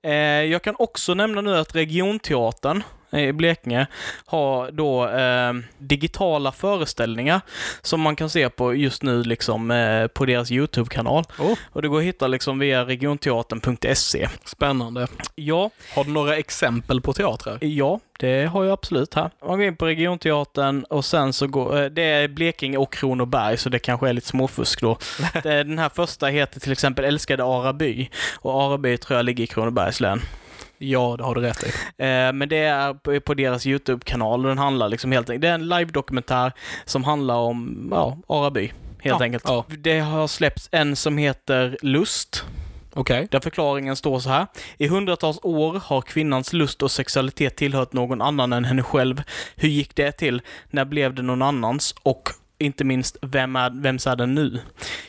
Eh, 0.03 0.11
jag 0.43 0.61
kan 0.61 0.75
också 0.79 1.13
nämna 1.13 1.41
nu 1.41 1.57
att 1.57 1.75
Regionteatern 1.75 2.83
i 3.23 3.33
Blekinge 3.33 3.87
har 4.25 4.71
då 4.71 5.07
eh, 5.09 5.53
digitala 5.77 6.51
föreställningar 6.51 7.41
som 7.81 8.01
man 8.01 8.15
kan 8.15 8.29
se 8.29 8.49
på 8.49 8.73
just 8.75 9.03
nu 9.03 9.23
liksom 9.23 9.71
eh, 9.71 10.07
på 10.07 10.25
deras 10.25 10.51
YouTube-kanal. 10.51 11.23
Oh, 11.39 11.57
Och 11.71 11.81
det 11.81 11.87
går 11.87 11.97
att 11.97 12.03
hitta 12.05 12.27
liksom 12.27 12.59
via 12.59 12.85
regionteatern.se. 12.85 14.27
spännande. 14.45 15.07
Ja, 15.35 15.69
Har 15.95 16.03
du 16.03 16.11
några 16.11 16.35
exempel 16.37 17.01
på 17.01 17.13
teatrar? 17.13 17.57
ja, 17.61 17.99
det 18.19 18.45
har 18.45 18.63
jag 18.63 18.73
absolut 18.73 19.13
här. 19.13 19.29
Man 19.45 19.57
går 19.57 19.67
in 19.67 19.75
på 19.75 19.85
Regionteatern 19.85 20.83
och 20.83 21.05
sen 21.05 21.33
så 21.33 21.47
går, 21.47 21.81
eh, 21.81 21.85
det 21.85 22.01
är 22.03 22.27
Blekinge 22.27 22.77
och 22.77 22.93
Kronoberg 22.93 23.57
så 23.57 23.69
det 23.69 23.79
kanske 23.79 24.09
är 24.09 24.13
lite 24.13 24.27
småfusk 24.27 24.81
då. 24.81 24.97
Den 25.43 25.79
här 25.79 25.89
första 25.89 26.27
heter 26.27 26.59
till 26.59 26.71
exempel 26.71 27.05
Älskade 27.05 27.43
Araby 27.43 28.09
och 28.39 28.61
Araby 28.63 28.97
tror 28.97 29.17
jag 29.17 29.25
ligger 29.25 29.43
i 29.43 29.47
Kronobergs 29.47 29.99
län. 29.99 30.21
Ja, 30.77 31.15
det 31.17 31.23
har 31.23 31.35
du 31.35 31.41
rätt 31.41 31.63
i. 31.63 31.67
Eh, 32.03 32.33
men 32.33 32.49
det 32.49 32.57
är 32.57 33.19
på, 33.19 33.33
deras 33.33 33.65
YouTube-kanal 33.65 34.45
och 34.45 34.49
den 34.49 34.57
handlar 34.57 34.89
liksom 34.89 35.11
helt 35.11 35.29
enkelt, 35.29 35.41
det 35.41 35.47
är 35.47 35.53
en 35.53 35.67
live-dokumentär 35.69 36.51
som 36.85 37.03
handlar 37.03 37.35
om, 37.35 37.87
ja, 37.91 38.17
Araby. 38.27 38.71
Helt 38.99 39.19
Ja, 39.19 39.23
enkelt. 39.23 39.43
ja. 39.47 39.65
Det 39.67 39.99
har 39.99 40.27
släppts 40.27 40.69
en 40.71 40.95
som 40.95 41.17
heter 41.17 41.77
Lust. 41.81 42.45
Okej. 42.93 43.27
Där 43.31 43.39
förklaringen 43.39 43.95
står 43.95 44.19
så 44.19 44.29
här. 44.29 44.47
I 44.77 44.87
hundratals 44.87 45.39
år 45.43 45.81
har 45.85 46.01
kvinnans 46.01 46.53
lust 46.53 46.83
och 46.83 46.91
sexualitet 46.91 47.55
tillhört 47.55 47.93
någon 47.93 48.21
annan 48.21 48.53
än 48.53 48.65
henne 48.65 48.83
själv. 48.83 49.23
Hur 49.55 49.69
gick 49.69 49.95
det 49.95 50.11
till? 50.11 50.41
När 50.69 50.85
blev 50.85 51.13
det 51.13 51.21
någon 51.21 51.41
annans? 51.41 51.95
Och 52.03 52.29
inte 52.59 52.83
minst, 52.83 53.17
vem 53.21 53.55
är, 53.55 53.69
vems 53.81 54.07
är 54.07 54.15
den 54.15 54.35
nu? 54.35 54.59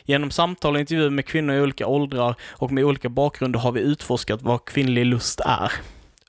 Genom 0.03 0.31
samtal 0.31 0.73
och 0.73 0.79
intervjuer 0.79 1.09
med 1.09 1.25
kvinnor 1.25 1.55
i 1.55 1.61
olika 1.61 1.87
åldrar 1.87 2.35
och 2.51 2.71
med 2.71 2.83
olika 2.83 3.09
bakgrunder 3.09 3.59
har 3.59 3.71
vi 3.71 3.81
utforskat 3.81 4.41
vad 4.41 4.65
kvinnlig 4.65 5.05
lust 5.05 5.39
är. 5.39 5.71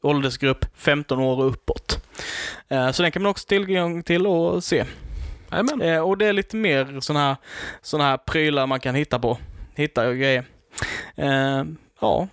Åldersgrupp 0.03 0.65
15 0.75 1.19
år 1.19 1.39
och 1.39 1.47
uppåt. 1.49 2.07
Eh, 2.69 2.91
Så 2.91 3.03
den 3.03 3.13
kan 3.13 3.23
man 3.23 3.31
också 3.31 3.47
tillgång 3.47 4.03
till 4.03 4.27
och 4.27 4.65
se. 4.65 4.85
Jajamän. 5.51 5.83
Eh, 5.83 6.01
och 6.01 6.19
det 6.19 6.27
är 6.27 6.33
lite 6.33 6.57
mer 6.57 7.01
sådana 7.01 7.27
här, 7.27 7.37
såna 7.83 8.05
här 8.05 8.17
prylar 8.17 8.67
man 8.67 8.81
kan 8.81 8.95
hitta 8.95 9.19
på. 9.19 9.39
Hitta 9.75 10.15
grejer. 10.15 10.45
Eh, 11.17 11.65
ja. 12.01 12.29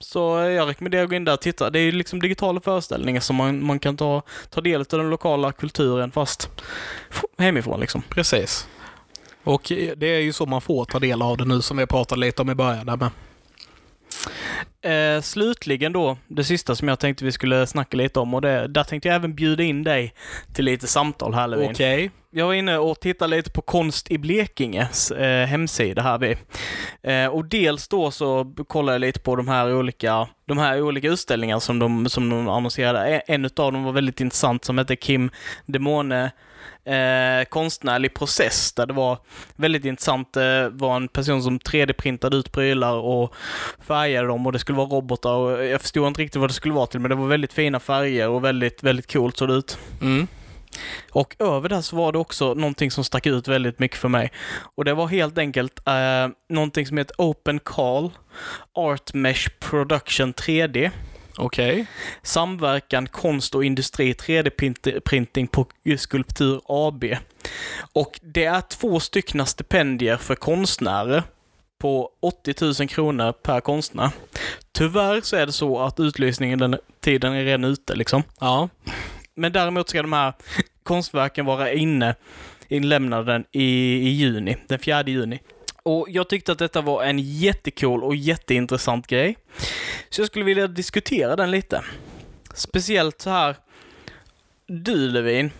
Så 0.00 0.20
jag 0.38 0.68
rekommenderar 0.68 1.02
att 1.02 1.10
gå 1.10 1.16
in 1.16 1.24
där 1.24 1.32
och 1.32 1.40
titta. 1.40 1.70
Det 1.70 1.78
är 1.78 1.82
ju 1.82 1.92
liksom 1.92 2.20
digitala 2.20 2.60
föreställningar 2.60 3.20
som 3.20 3.36
man, 3.36 3.64
man 3.64 3.78
kan 3.78 3.96
ta, 3.96 4.22
ta 4.50 4.60
del 4.60 4.80
av 4.80 4.86
den 4.88 5.10
lokala 5.10 5.52
kulturen 5.52 6.10
fast 6.10 6.50
hemifrån 7.38 7.80
liksom. 7.80 8.02
Precis. 8.08 8.68
Och 9.44 9.62
det 9.96 10.06
är 10.06 10.20
ju 10.20 10.32
så 10.32 10.46
man 10.46 10.60
får 10.60 10.84
ta 10.84 10.98
del 10.98 11.22
av 11.22 11.36
det 11.36 11.44
nu 11.44 11.62
som 11.62 11.76
vi 11.76 11.86
pratade 11.86 12.20
lite 12.20 12.42
om 12.42 12.50
i 12.50 12.54
början 12.54 12.86
där 12.86 12.96
med. 12.96 13.10
Eh, 14.82 15.20
slutligen 15.20 15.92
då, 15.92 16.16
det 16.28 16.44
sista 16.44 16.74
som 16.74 16.88
jag 16.88 16.98
tänkte 16.98 17.24
vi 17.24 17.32
skulle 17.32 17.66
snacka 17.66 17.96
lite 17.96 18.20
om 18.20 18.34
och 18.34 18.40
det, 18.40 18.66
där 18.68 18.84
tänkte 18.84 19.08
jag 19.08 19.14
även 19.14 19.34
bjuda 19.34 19.62
in 19.62 19.84
dig 19.84 20.14
till 20.54 20.64
lite 20.64 20.86
samtal 20.86 21.34
här 21.34 21.48
Levin. 21.48 21.70
Okej. 21.70 22.10
Jag 22.30 22.46
var 22.46 22.54
inne 22.54 22.78
och 22.78 23.00
tittade 23.00 23.36
lite 23.36 23.50
på 23.50 23.62
Konst 23.62 24.10
i 24.10 24.18
Blekinges 24.18 25.10
eh, 25.10 25.46
hemsida 25.46 26.02
här 26.02 26.18
vi. 26.18 26.36
Eh, 27.02 27.26
och 27.26 27.44
dels 27.44 27.88
då 27.88 28.10
så 28.10 28.54
kollade 28.68 28.94
jag 28.94 29.00
lite 29.00 29.20
på 29.20 29.36
de 29.36 29.48
här 29.48 29.74
olika, 29.74 30.28
de 30.46 30.58
här 30.58 30.82
olika 30.82 31.08
utställningarna 31.08 31.60
som 31.60 31.78
de, 31.78 32.08
som 32.08 32.30
de 32.30 32.48
annonserade. 32.48 33.18
En 33.18 33.44
utav 33.44 33.72
dem 33.72 33.84
var 33.84 33.92
väldigt 33.92 34.20
intressant 34.20 34.64
som 34.64 34.78
hette 34.78 34.96
Kim 34.96 35.30
Demone 35.66 36.30
eh, 36.84 37.44
konstnärlig 37.48 38.14
process 38.14 38.72
där 38.72 38.86
det 38.86 38.92
var 38.92 39.18
väldigt 39.56 39.84
intressant. 39.84 40.32
Det 40.32 40.70
var 40.72 40.96
en 40.96 41.08
person 41.08 41.42
som 41.42 41.58
3D-printade 41.58 42.36
ut 42.36 42.52
prylar 42.52 42.94
och 42.94 43.34
färgade 43.86 44.28
dem 44.28 44.46
och 44.46 44.52
det 44.52 44.58
skulle 44.58 44.69
vara 44.76 44.86
robotar 44.86 45.34
och 45.34 45.64
jag 45.64 45.80
förstod 45.80 46.06
inte 46.06 46.22
riktigt 46.22 46.40
vad 46.40 46.50
det 46.50 46.54
skulle 46.54 46.74
vara 46.74 46.86
till 46.86 47.00
men 47.00 47.08
det 47.08 47.14
var 47.14 47.26
väldigt 47.26 47.52
fina 47.52 47.80
färger 47.80 48.28
och 48.28 48.44
väldigt, 48.44 48.82
väldigt 48.82 49.12
coolt 49.12 49.36
såg 49.36 49.48
det 49.48 49.54
ut. 49.54 49.78
Mm. 50.00 50.26
Och 51.10 51.36
över 51.38 51.68
det 51.68 51.82
så 51.82 51.96
var 51.96 52.12
det 52.12 52.18
också 52.18 52.54
någonting 52.54 52.90
som 52.90 53.04
stack 53.04 53.26
ut 53.26 53.48
väldigt 53.48 53.78
mycket 53.78 53.98
för 53.98 54.08
mig. 54.08 54.32
Och 54.74 54.84
det 54.84 54.94
var 54.94 55.06
helt 55.06 55.38
enkelt 55.38 55.88
eh, 55.88 56.28
någonting 56.48 56.86
som 56.86 56.98
heter 56.98 57.14
Open 57.18 57.60
Call 57.60 58.10
Art 58.72 59.14
Mesh 59.14 59.48
Production 59.60 60.34
3D. 60.34 60.90
Okej. 61.38 61.86
Samverkan 62.22 63.06
konst 63.06 63.54
och 63.54 63.64
industri 63.64 64.12
3D-printing 64.12 65.46
på 65.46 65.66
Skulptur 65.98 66.60
AB. 66.64 67.04
Och 67.92 68.20
det 68.22 68.44
är 68.44 68.60
två 68.60 69.00
stycken 69.00 69.46
stipendier 69.46 70.16
för 70.16 70.34
konstnärer 70.34 71.22
på 71.78 72.10
80 72.20 72.54
000 72.80 72.88
kronor 72.88 73.32
per 73.32 73.60
konstnär. 73.60 74.10
Tyvärr 74.80 75.20
så 75.20 75.36
är 75.36 75.46
det 75.46 75.52
så 75.52 75.78
att 75.78 76.00
utlysningen, 76.00 76.58
den 76.58 76.78
tiden 77.00 77.32
är 77.32 77.44
redan 77.44 77.64
ute 77.64 77.94
liksom. 77.94 78.22
Ja. 78.40 78.68
Men 79.34 79.52
däremot 79.52 79.88
ska 79.88 80.02
de 80.02 80.12
här 80.12 80.32
konstverken 80.82 81.46
vara 81.46 81.72
inne, 81.72 82.14
inlämnade 82.68 83.42
i, 83.52 83.62
i 83.94 84.08
juni, 84.08 84.56
den 84.66 84.78
4 84.78 85.02
juni. 85.06 85.40
Och 85.82 86.06
jag 86.10 86.28
tyckte 86.28 86.52
att 86.52 86.58
detta 86.58 86.80
var 86.80 87.04
en 87.04 87.18
jättecool 87.18 88.04
och 88.04 88.16
jätteintressant 88.16 89.06
grej. 89.06 89.36
Så 90.10 90.20
jag 90.20 90.26
skulle 90.28 90.44
vilja 90.44 90.66
diskutera 90.66 91.36
den 91.36 91.50
lite. 91.50 91.84
Speciellt 92.54 93.20
så 93.20 93.30
här, 93.30 93.56
du 94.66 95.08
Levin, 95.08 95.50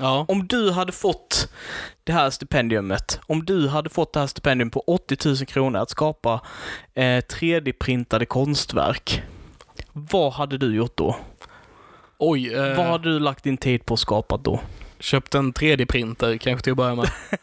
Ja. 0.00 0.24
om 0.28 0.46
du 0.46 0.70
hade 0.70 0.92
fått 0.92 1.48
det 2.08 2.12
här 2.14 2.30
stipendiumet, 2.30 3.20
om 3.26 3.44
du 3.44 3.68
hade 3.68 3.90
fått 3.90 4.12
det 4.12 4.20
här 4.20 4.26
stipendium 4.26 4.70
på 4.70 4.80
80 4.86 5.28
000 5.28 5.36
kronor 5.36 5.80
att 5.80 5.90
skapa 5.90 6.40
eh, 6.94 7.02
3D-printade 7.02 8.24
konstverk, 8.24 9.22
vad 9.92 10.32
hade 10.32 10.58
du 10.58 10.74
gjort 10.76 10.96
då? 10.96 11.16
Oj. 12.18 12.54
Eh, 12.54 12.76
Vad 12.76 12.86
hade 12.86 13.12
du 13.12 13.18
lagt 13.20 13.44
din 13.44 13.56
tid 13.56 13.86
på 13.86 13.94
att 13.94 14.00
skapa 14.00 14.36
då? 14.36 14.60
Köpt 15.00 15.34
en 15.34 15.52
3D-printer 15.52 16.38
kanske 16.38 16.64
till 16.64 16.70
att 16.72 16.76
börja 16.76 16.94
med. 16.94 17.10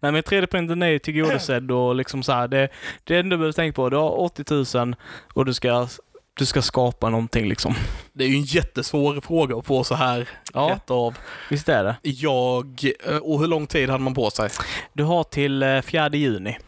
Nej 0.00 0.12
men 0.12 0.16
3D-printen 0.22 0.82
är 0.82 0.88
ju 0.88 0.98
tillgodosedd 0.98 1.70
och 1.70 1.94
liksom 1.94 2.22
så 2.22 2.32
här, 2.32 2.48
det, 2.48 2.68
det 3.04 3.16
enda 3.16 3.30
du 3.34 3.38
behöver 3.38 3.52
tänka 3.52 3.76
på, 3.76 3.90
du 3.90 3.96
har 3.96 4.20
80 4.20 4.76
000 4.78 4.94
och 5.32 5.44
du 5.44 5.54
ska, 5.54 5.88
du 6.38 6.46
ska 6.46 6.62
skapa 6.62 7.10
någonting 7.10 7.48
liksom. 7.48 7.74
Det 8.12 8.24
är 8.24 8.28
ju 8.28 8.34
en 8.34 8.42
jättesvår 8.42 9.20
fråga 9.20 9.56
att 9.56 9.66
få 9.66 9.84
så 9.84 9.94
här 9.94 10.28
Ja. 10.54 10.70
rätt 10.72 10.90
av. 10.90 11.14
Visst 11.50 11.68
är 11.68 11.84
det? 11.84 11.96
Jag, 12.02 12.90
eh, 13.06 13.16
och 13.16 13.40
hur 13.40 13.46
lång 13.46 13.66
tid 13.66 13.90
hade 13.90 14.04
man 14.04 14.14
på 14.14 14.30
sig? 14.30 14.50
Du 14.92 15.04
har 15.04 15.24
till 15.24 15.62
eh, 15.62 15.80
4 15.82 16.08
juni. 16.10 16.58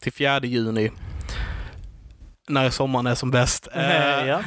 Till 0.00 0.12
4 0.12 0.40
juni. 0.40 0.90
När 2.48 2.70
sommaren 2.70 3.06
är 3.06 3.14
som 3.14 3.30
bäst. 3.30 3.68
Eh, 3.74 4.26
ja. 4.26 4.42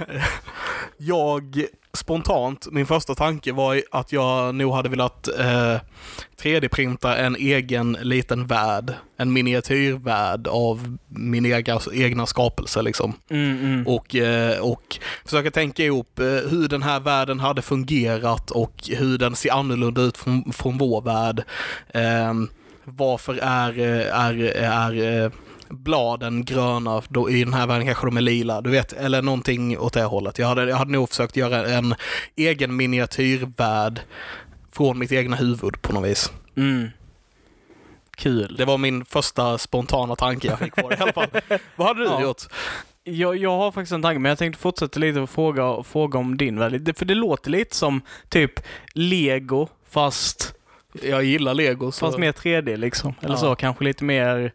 Jag, 0.97 1.63
spontant, 1.93 2.67
min 2.71 2.85
första 2.85 3.15
tanke 3.15 3.51
var 3.53 3.81
att 3.91 4.11
jag 4.11 4.55
nog 4.55 4.73
hade 4.73 4.89
velat 4.89 5.27
eh, 5.27 5.79
3D-printa 6.41 7.17
en 7.17 7.35
egen 7.35 7.97
liten 8.01 8.47
värld. 8.47 8.93
En 9.17 9.33
miniatyrvärld 9.33 10.47
av 10.47 10.97
min 11.07 11.45
egna, 11.45 11.79
egna 11.93 12.25
skapelse 12.25 12.81
liksom. 12.81 13.13
Mm, 13.29 13.65
mm. 13.65 13.87
Och, 13.87 14.15
eh, 14.15 14.59
och 14.59 14.99
försöka 15.25 15.51
tänka 15.51 15.83
ihop 15.83 16.19
eh, 16.19 16.25
hur 16.25 16.67
den 16.67 16.83
här 16.83 16.99
världen 16.99 17.39
hade 17.39 17.61
fungerat 17.61 18.51
och 18.51 18.73
hur 18.87 19.17
den 19.17 19.35
ser 19.35 19.51
annorlunda 19.51 20.01
ut 20.01 20.17
från, 20.17 20.53
från 20.53 20.77
vår 20.77 21.01
värld. 21.01 21.43
Ehm, 21.93 22.49
varför 22.83 23.39
är, 23.41 23.79
eh, 23.79 24.19
är, 24.19 24.33
är 24.55 25.23
eh, 25.23 25.31
bladen 25.69 26.45
gröna, 26.45 27.01
då 27.09 27.29
i 27.29 27.43
den 27.43 27.53
här 27.53 27.67
världen 27.67 27.85
kanske 27.87 28.07
de 28.07 28.17
är 28.17 28.21
lila, 28.21 28.61
du 28.61 28.69
vet, 28.69 28.93
eller 28.93 29.21
någonting 29.21 29.79
åt 29.79 29.93
det 29.93 30.03
hållet. 30.03 30.39
Jag 30.39 30.47
hade, 30.47 30.69
jag 30.69 30.77
hade 30.77 30.91
nog 30.91 31.09
försökt 31.09 31.35
göra 31.35 31.67
en 31.67 31.95
egen 32.35 32.75
miniatyrvärld 32.75 33.99
från 34.71 34.99
mitt 34.99 35.11
egna 35.11 35.35
huvud 35.35 35.81
på 35.81 35.93
något 35.93 36.09
vis. 36.09 36.31
Mm. 36.55 36.87
Kul. 38.17 38.55
Det 38.57 38.65
var 38.65 38.77
min 38.77 39.05
första 39.05 39.57
spontana 39.57 40.15
tanke 40.15 40.47
jag 40.47 40.59
fick 40.59 40.75
på 40.75 40.89
det 40.89 40.95
i 40.95 40.99
alla 41.01 41.13
fall. 41.13 41.27
Vad 41.75 41.87
hade 41.87 41.99
du 41.99 42.05
Ja. 42.05 42.21
gjort? 42.21 42.41
Jag, 43.03 43.37
jag 43.37 43.57
har 43.57 43.71
faktiskt 43.71 43.91
en 43.93 44.01
tanke, 44.01 44.19
men 44.19 44.29
jag 44.29 44.37
tänkte 44.37 44.61
fortsätta 44.61 44.99
lite 44.99 45.19
och 45.19 45.29
fråga, 45.29 45.83
fråga 45.83 46.19
om 46.19 46.37
din 46.37 46.59
värld. 46.59 46.97
För 46.97 47.05
det 47.05 47.15
låter 47.15 47.51
lite 47.51 47.75
som 47.75 48.01
typ 48.29 48.51
Lego, 48.93 49.67
fast, 49.89 50.53
Jag 51.03 51.23
gillar 51.23 51.53
lego. 51.53 51.91
Så... 51.91 52.05
fast 52.05 52.17
mer 52.17 52.31
3D 52.31 52.75
liksom. 52.77 53.13
Eller 53.21 53.33
Ja. 53.33 53.37
så, 53.37 53.55
kanske 53.55 53.83
lite 53.83 54.03
mer 54.03 54.51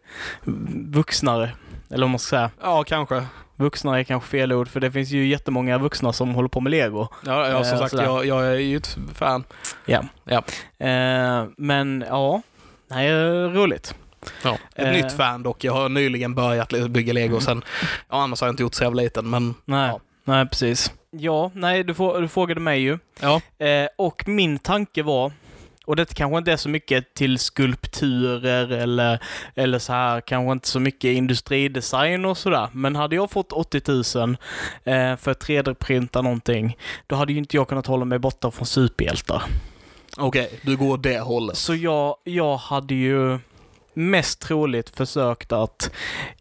vuxnare. 0.91 1.51
Eller 1.91 2.03
vad 2.03 2.09
man 2.09 2.19
ska 2.19 2.29
säga. 2.29 2.49
Ja, 2.61 2.83
kanske. 2.83 3.25
Vuxna 3.55 3.99
är 3.99 4.03
kanske 4.03 4.29
fel 4.29 4.53
ord, 4.53 4.67
för 4.67 4.79
det 4.79 4.91
finns 4.91 5.09
ju 5.09 5.27
jättemånga 5.27 5.77
vuxna 5.77 6.13
som 6.13 6.35
håller 6.35 6.49
på 6.49 6.61
med 6.61 6.71
lego. 6.71 7.07
Ja, 7.25 7.49
ja 7.49 7.63
som 7.63 7.73
Eh, 7.73 7.79
sagt, 7.79 7.93
jag, 7.93 8.25
jag 8.25 8.45
är 8.47 8.53
ju 8.55 8.77
ett 8.77 8.97
fan. 9.13 9.43
Ja. 9.85 10.03
Ja. 10.23 10.43
Eh, 10.87 11.45
men 11.57 12.05
ja, 12.09 12.41
nej, 12.89 13.11
roligt. 13.47 13.95
Ja. 14.43 14.57
Ett 14.75 14.85
Eh. 14.85 14.91
nytt 14.91 15.11
fan 15.13 15.43
dock. 15.43 15.63
Jag 15.63 15.73
har 15.73 15.89
nyligen 15.89 16.35
börjat 16.35 16.69
bygga 16.89 17.13
lego. 17.13 17.39
Sen, 17.41 17.63
ja, 18.09 18.21
annars 18.21 18.41
har 18.41 18.47
jag 18.47 18.53
inte 18.53 18.63
gjort 18.63 18.73
så 18.75 18.83
jävla 18.83 19.01
liten, 19.01 19.29
men 19.29 19.55
Nej, 19.65 19.87
Ja. 19.89 19.99
nej 20.23 20.45
precis. 20.45 20.91
Ja, 21.11 21.51
nej, 21.53 21.83
du, 21.83 21.93
får, 21.93 22.21
du 22.21 22.27
frågade 22.27 22.59
mig 22.61 22.79
ju. 22.81 22.97
ja. 23.21 23.41
Eh, 23.65 23.87
och 23.97 24.27
min 24.27 24.59
tanke 24.59 25.03
var, 25.03 25.31
och 25.85 25.95
det 25.95 26.13
kanske 26.13 26.37
inte 26.37 26.51
är 26.51 26.57
så 26.57 26.69
mycket 26.69 27.13
till 27.13 27.39
skulpturer 27.39 28.71
eller, 28.71 29.19
eller 29.55 29.79
så 29.79 29.93
här, 29.93 30.21
kanske 30.21 30.51
inte 30.51 30.67
så 30.67 30.79
mycket 30.79 31.09
industridesign 31.09 32.25
och 32.25 32.37
sådär. 32.37 32.69
Men 32.71 32.95
hade 32.95 33.15
jag 33.15 33.31
fått 33.31 33.51
80 33.51 33.81
000 34.17 34.37
eh, 34.83 35.17
för 35.17 35.31
att 35.31 35.47
3D-printa 35.47 36.21
någonting, 36.21 36.77
då 37.07 37.15
hade 37.15 37.33
ju 37.33 37.39
inte 37.39 37.55
jag 37.55 37.67
kunnat 37.67 37.87
hålla 37.87 38.05
mig 38.05 38.19
borta 38.19 38.51
från 38.51 38.65
superhjältar. 38.65 39.43
Okej, 40.17 40.59
du 40.61 40.77
går 40.77 40.97
det 40.97 41.19
hållet. 41.19 41.57
Så 41.57 41.75
jag, 41.75 42.15
jag 42.23 42.57
hade 42.57 42.95
ju 42.95 43.39
mest 43.93 44.41
troligt 44.41 44.89
försökt 44.89 45.51
att 45.51 45.91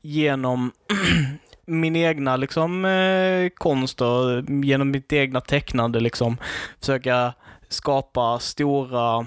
genom 0.03 0.73
min 1.67 1.97
egna 1.97 2.37
liksom, 2.37 2.85
eh, 2.85 3.49
konst 3.49 4.01
och 4.01 4.43
genom 4.65 4.91
mitt 4.91 5.13
egna 5.13 5.41
tecknande 5.41 6.01
liksom 6.01 6.37
försöka 6.81 7.33
skapa 7.75 8.39
stora 8.39 9.27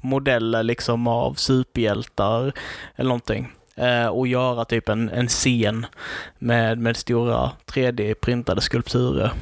modeller 0.00 0.62
liksom 0.62 1.06
av 1.06 1.34
superhjältar 1.34 2.52
eller 2.96 3.08
någonting. 3.08 3.52
Eh, 3.76 4.06
och 4.06 4.26
göra 4.26 4.64
typ 4.64 4.88
en, 4.88 5.08
en 5.08 5.28
scen 5.28 5.86
med, 6.38 6.78
med 6.78 6.96
stora 6.96 7.50
3D-printade 7.66 8.60
skulpturer. 8.60 9.32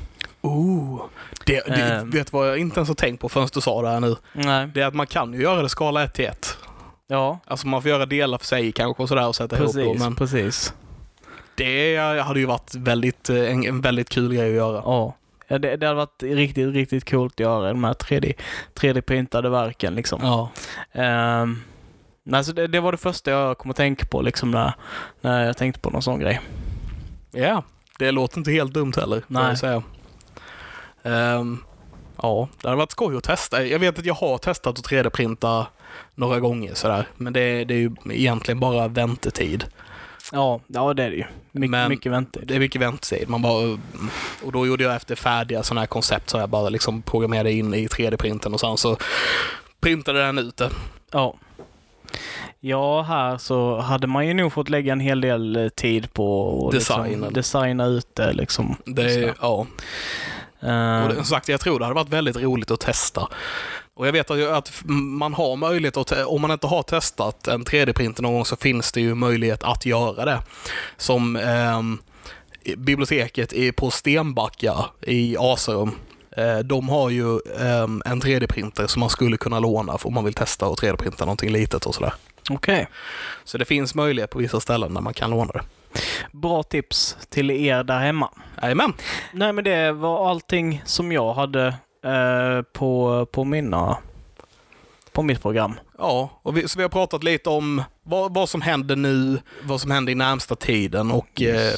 Ooh. 0.40 1.02
Det, 1.46 1.64
det, 1.66 1.72
Ehm. 1.82 2.10
vet 2.10 2.32
vad 2.32 2.48
jag 2.50 2.58
inte 2.58 2.78
ens 2.80 2.88
har 2.88 2.94
tänkt 2.94 3.20
på 3.20 3.28
förrän 3.28 3.48
du 3.52 3.60
sa 3.60 3.82
det 3.82 3.88
här 3.88 4.00
nu? 4.00 4.16
Nej. 4.32 4.68
Det 4.74 4.80
är 4.82 4.86
att 4.86 4.94
man 4.94 5.06
kan 5.06 5.34
ju 5.34 5.42
göra 5.42 5.62
det 5.62 5.68
skala 5.68 6.04
1 6.04 6.14
till 6.14 6.24
1. 6.24 6.56
Ja, 7.06 7.38
Alltså 7.46 7.66
man 7.66 7.82
får 7.82 7.90
göra 7.90 8.06
delar 8.06 8.38
för 8.38 8.46
sig 8.46 8.72
kanske 8.72 9.02
och 9.02 9.08
sådär 9.08 9.28
och 9.28 9.36
sätta 9.36 9.56
ihop 9.56 9.66
precis. 9.66 9.84
dem. 9.84 9.96
Men 9.98 10.14
precis. 10.16 10.74
det 11.54 11.96
hade 12.24 12.40
ju 12.40 12.46
varit 12.46 12.74
väldigt, 12.74 13.30
eh, 13.30 13.36
en, 13.52 13.64
en 13.66 13.80
väldigt 13.80 14.08
kul 14.10 14.34
grej 14.34 14.48
att 14.48 14.54
göra. 14.56 14.82
Ja. 14.84 15.14
Ja, 15.52 15.58
det, 15.58 15.76
det 15.76 15.86
hade 15.86 15.96
varit 15.96 16.22
riktigt, 16.22 16.74
riktigt 16.74 17.10
coolt 17.10 17.32
att 17.34 17.40
göra 17.40 17.68
de 17.68 17.84
här 17.84 17.94
3D, 17.94 18.34
3D-printade 18.74 19.48
verken 19.48 19.94
liksom. 19.94 20.20
Ja. 20.22 20.50
Ehm, 20.92 21.62
nej, 22.22 22.44
så 22.44 22.52
det, 22.52 22.66
det 22.66 22.80
var 22.80 22.92
det 22.92 22.98
första 22.98 23.30
jag 23.30 23.58
kom 23.58 23.70
att 23.70 23.76
tänka 23.76 24.06
på 24.06 24.22
liksom 24.22 24.50
när, 24.50 24.72
när 25.20 25.46
jag 25.46 25.56
tänkte 25.56 25.80
på 25.80 25.90
någon 25.90 26.02
sån 26.02 26.18
grej. 26.20 26.40
Ja, 27.30 27.62
det 27.98 28.10
låter 28.10 28.38
inte 28.38 28.50
helt 28.50 28.74
dumt 28.74 28.92
heller. 28.96 29.22
Nej. 29.26 29.48
Jag 29.48 29.58
säga. 29.58 29.82
Ehm, 31.02 31.58
ja, 32.22 32.48
det 32.62 32.68
hade 32.68 32.78
varit 32.78 32.92
skoj 32.92 33.16
att 33.16 33.24
testa. 33.24 33.64
Jag 33.66 33.78
vet 33.78 33.98
att 33.98 34.06
jag 34.06 34.14
har 34.14 34.38
testat 34.38 34.78
att 34.78 34.86
3D-printa 34.86 35.66
några 36.14 36.40
gånger 36.40 36.74
sådär. 36.74 37.08
Men 37.16 37.32
det, 37.32 37.64
det 37.64 37.74
är 37.74 37.78
ju 37.78 37.94
egentligen 38.10 38.60
bara 38.60 38.88
väntetid. 38.88 39.64
Ja, 40.32 40.60
ja 40.66 40.94
det 40.94 41.02
är 41.02 41.10
det 41.10 41.16
ju. 41.16 41.24
My, 41.52 41.68
Men- 41.68 41.88
mycket 41.88 42.12
väntetid. 42.12 42.48
Det 42.48 42.54
är 42.54 42.58
mycket 42.58 42.80
väntetid. 42.80 43.28
Man 43.28 43.42
bara, 43.42 43.78
och 44.42 44.52
då 44.52 44.66
gjorde 44.66 44.84
jag 44.84 44.94
efter 44.94 45.14
färdiga 45.16 45.62
sådana 45.62 45.80
här 45.80 45.86
koncept 45.86 46.30
så 46.30 46.38
jag 46.38 46.48
bara 46.48 46.68
liksom 46.68 47.02
programmerade 47.02 47.52
in 47.52 47.74
i 47.74 47.86
3D-printen 47.86 48.52
och 48.54 48.60
sen 48.60 48.76
så 48.76 48.96
printade 49.80 50.20
den 50.26 50.38
ut 50.38 50.56
det. 50.56 50.70
Ja. 51.10 51.34
Ja, 52.60 53.02
här 53.02 53.38
så 53.38 53.80
hade 53.80 54.06
man 54.06 54.26
ju 54.26 54.34
nog 54.34 54.52
fått 54.52 54.68
lägga 54.68 54.92
en 54.92 55.00
hel 55.00 55.20
del 55.20 55.56
eh, 55.56 55.68
tid 55.68 56.12
på 56.12 56.66
att 56.68 56.74
liksom 56.74 57.26
designa 57.32 57.86
ut 57.86 58.14
det 58.14 58.32
liksom. 58.32 58.76
det 58.84 59.34
ja. 59.40 59.66
Ehm, 60.60 61.02
Och 61.02 61.08
det, 61.08 61.14
som 61.14 61.24
sagt, 61.24 61.48
jag 61.48 61.60
tror 61.60 61.78
det 61.78 61.84
hade 61.84 61.94
varit 61.94 62.08
väldigt 62.08 62.36
roligt 62.36 62.70
att 62.70 62.80
testa. 62.80 63.28
Och 63.94 64.07
jag 64.07 64.12
vet 64.12 64.31
att, 64.31 64.40
att 64.40 64.83
man 64.87 65.35
har 65.35 65.57
möjlighet 65.57 65.96
att, 65.96 66.12
om 66.26 66.42
man 66.42 66.50
inte 66.50 66.66
har 66.66 66.83
testat 66.83 67.48
en 67.48 67.64
3D-printer 67.64 68.22
någon 68.22 68.33
gång 68.33 68.44
så 68.44 68.57
finns 68.57 68.92
det 68.92 69.00
ju 69.00 69.14
möjlighet 69.14 69.62
att 69.62 69.87
göra 69.87 70.24
det. 70.24 70.42
Som 70.96 71.37
ehm, 71.37 71.98
biblioteket 72.76 73.76
på 73.76 73.90
Stenbacka 73.90 74.74
i 75.00 75.37
Asarum. 75.38 75.90
Eh, 76.37 76.59
de 76.59 76.88
har 76.88 77.11
ju 77.11 77.38
ehm, 77.61 78.02
en 78.05 78.22
3D-printer 78.22 78.87
som 78.87 79.00
man 79.00 79.11
skulle 79.11 79.37
kunna 79.37 79.61
låna 79.61 79.98
om 80.02 80.14
man 80.14 80.24
vill 80.24 80.35
testa 80.35 80.66
att 80.66 80.81
3D-printa 80.81 81.24
någonting 81.24 81.50
litet 81.50 81.87
och 81.87 81.94
sådär. 81.94 82.12
Okej. 82.50 82.88
Så 83.44 83.59
det 83.59 83.64
finns 83.64 83.94
möjlighet 83.94 84.31
på 84.31 84.38
vissa 84.38 84.61
ställen 84.61 84.94
där 84.94 85.00
man 85.00 85.14
kan 85.14 85.31
låna 85.31 85.52
det. 85.52 85.62
Bra 86.33 86.62
tips 86.62 87.16
till 87.31 87.50
er 87.50 87.85
där 87.85 87.98
hemma. 87.98 88.31
Jajamän. 88.62 88.92
Nej, 89.33 89.52
men 89.52 89.64
det 89.64 89.92
var 89.92 90.31
allting 90.31 90.83
som 90.85 91.12
jag 91.12 91.35
hade 91.35 91.74
eh, 92.02 92.62
på, 92.62 93.26
på 93.32 93.44
mina 93.44 93.96
på 95.12 95.22
mitt 95.22 95.42
program. 95.42 95.74
Ja, 95.98 96.40
och 96.42 96.57
vi, 96.57 96.68
så 96.68 96.78
vi 96.78 96.83
har 96.83 96.88
pratat 96.90 97.24
lite 97.24 97.50
om 97.50 97.83
vad, 98.05 98.35
vad 98.35 98.48
som 98.48 98.61
händer 98.61 98.96
nu, 98.96 99.38
vad 99.62 99.81
som 99.81 99.90
händer 99.90 100.12
i 100.12 100.14
närmsta 100.14 100.57
tiden 100.57 101.11
och 101.11 101.42
eh, 101.42 101.74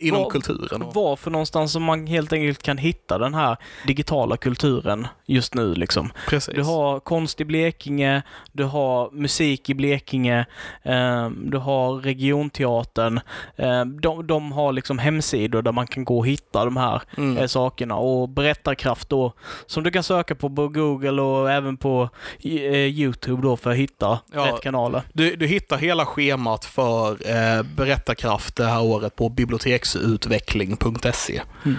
inom 0.00 0.22
Vad- 0.22 0.32
kulturen. 0.32 0.82
Och, 0.82 0.94
Var 0.94 1.16
för 1.16 1.30
någonstans 1.30 1.72
som 1.72 1.82
man 1.82 2.06
helt 2.06 2.32
enkelt 2.32 2.62
kan 2.62 2.78
hitta 2.78 3.18
den 3.18 3.34
här 3.34 3.56
digitala 3.86 4.36
kulturen 4.36 5.06
just 5.26 5.54
nu 5.54 5.74
liksom. 5.74 6.12
precis. 6.28 6.54
Du 6.54 6.62
har 6.62 7.00
konst 7.00 7.40
i 7.40 7.44
Blekinge, 7.44 8.22
du 8.52 8.64
har 8.64 9.10
musik 9.10 9.70
i 9.70 9.74
Blekinge, 9.74 10.46
eh, 10.82 11.28
du 11.30 11.58
har 11.58 12.00
regionteatern. 12.00 13.20
Eh, 13.56 13.84
de, 13.84 14.26
de 14.26 14.52
har 14.52 14.72
liksom 14.72 14.98
hemsidor 14.98 15.62
där 15.62 15.72
man 15.72 15.86
kan 15.86 16.04
gå 16.04 16.18
och 16.18 16.26
hitta 16.26 16.64
de 16.64 16.76
här 16.76 17.02
Mm. 17.16 17.38
eh, 17.38 17.46
sakerna. 17.46 17.96
Och 17.96 18.28
Berättarkraft 18.28 19.08
då, 19.08 19.32
som 19.66 19.82
du 19.82 19.90
kan 19.90 20.02
söka 20.02 20.34
på 20.34 20.50
på 20.50 20.68
Google 20.68 21.22
och 21.22 21.50
även 21.50 21.76
på 21.76 22.08
eh, 22.42 22.50
YouTube 22.74 23.42
då 23.42 23.55
för 23.56 23.70
att 23.70 23.76
hitta 23.76 24.18
Ja. 24.34 24.46
rätt 24.46 24.60
kanaler. 24.62 25.02
Du, 25.12 25.36
du 25.36 25.46
hittar 25.46 25.76
hela 25.78 26.06
schemat 26.06 26.64
för 26.64 27.10
eh, 27.10 27.62
Berättarkraft 27.62 28.56
det 28.56 28.64
här 28.66 28.82
året 28.82 29.16
på 29.16 29.28
biblioteksutveckling.se. 29.28 31.42
Mm. 31.64 31.76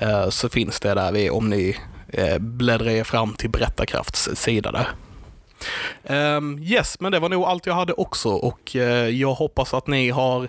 Eh, 0.00 0.28
så 0.28 0.48
finns 0.48 0.80
det 0.80 0.94
där 0.94 1.12
vid, 1.12 1.30
om 1.30 1.50
ni 1.50 1.76
eh, 2.08 2.38
bläddrar 2.38 2.90
er 2.90 3.04
fram 3.04 3.34
till 3.34 3.50
Berättarkrafts 3.50 4.28
sida 4.34 4.72
där. 4.72 4.86
Ehm, 6.04 6.58
yes, 6.62 7.00
men 7.00 7.12
det 7.12 7.18
var 7.18 7.28
nog 7.28 7.44
allt 7.44 7.66
jag 7.66 7.74
hade 7.74 7.92
också 7.92 8.28
och 8.28 8.76
eh, 8.76 9.08
jag 9.08 9.34
hoppas 9.34 9.74
att 9.74 9.86
ni 9.86 10.10
har 10.10 10.48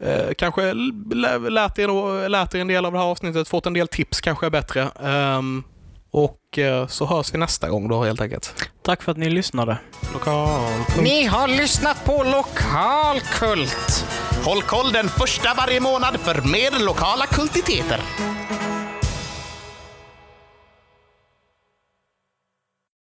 eh, 0.00 0.34
kanske 0.38 0.72
lä- 1.14 1.38
lärt 1.50 1.78
er, 1.78 2.28
lärt 2.28 2.54
er 2.54 2.58
en 2.60 2.68
del 2.68 2.84
av 2.84 2.92
det 2.92 2.98
här 2.98 3.06
avsnittet, 3.06 3.48
fått 3.48 3.66
en 3.66 3.72
del 3.74 3.88
tips 3.88 4.20
kanske 4.20 4.46
är 4.46 4.50
bättre. 4.50 4.88
Ehm, 5.04 5.64
och 6.14 6.58
eh, 6.58 6.86
så 6.86 7.06
hörs 7.06 7.34
vi 7.34 7.38
nästa 7.38 7.68
gång 7.68 7.88
då 7.88 8.04
helt 8.04 8.20
enkelt. 8.20 8.54
Tack 8.82 9.02
för 9.02 9.12
att 9.12 9.18
ni 9.18 9.30
lyssnade. 9.30 9.78
Lokal. 10.12 10.70
Ni 11.02 11.24
har 11.24 11.48
lyssnat 11.48 12.04
på 12.04 12.24
Lokalkult. 12.24 14.06
Håll 14.44 14.62
koll 14.62 14.92
den 14.92 15.08
första 15.08 15.54
varje 15.54 15.80
månad 15.80 16.20
för 16.20 16.34
mer 16.48 16.84
lokala 16.84 17.26
kultiteter. 17.26 18.00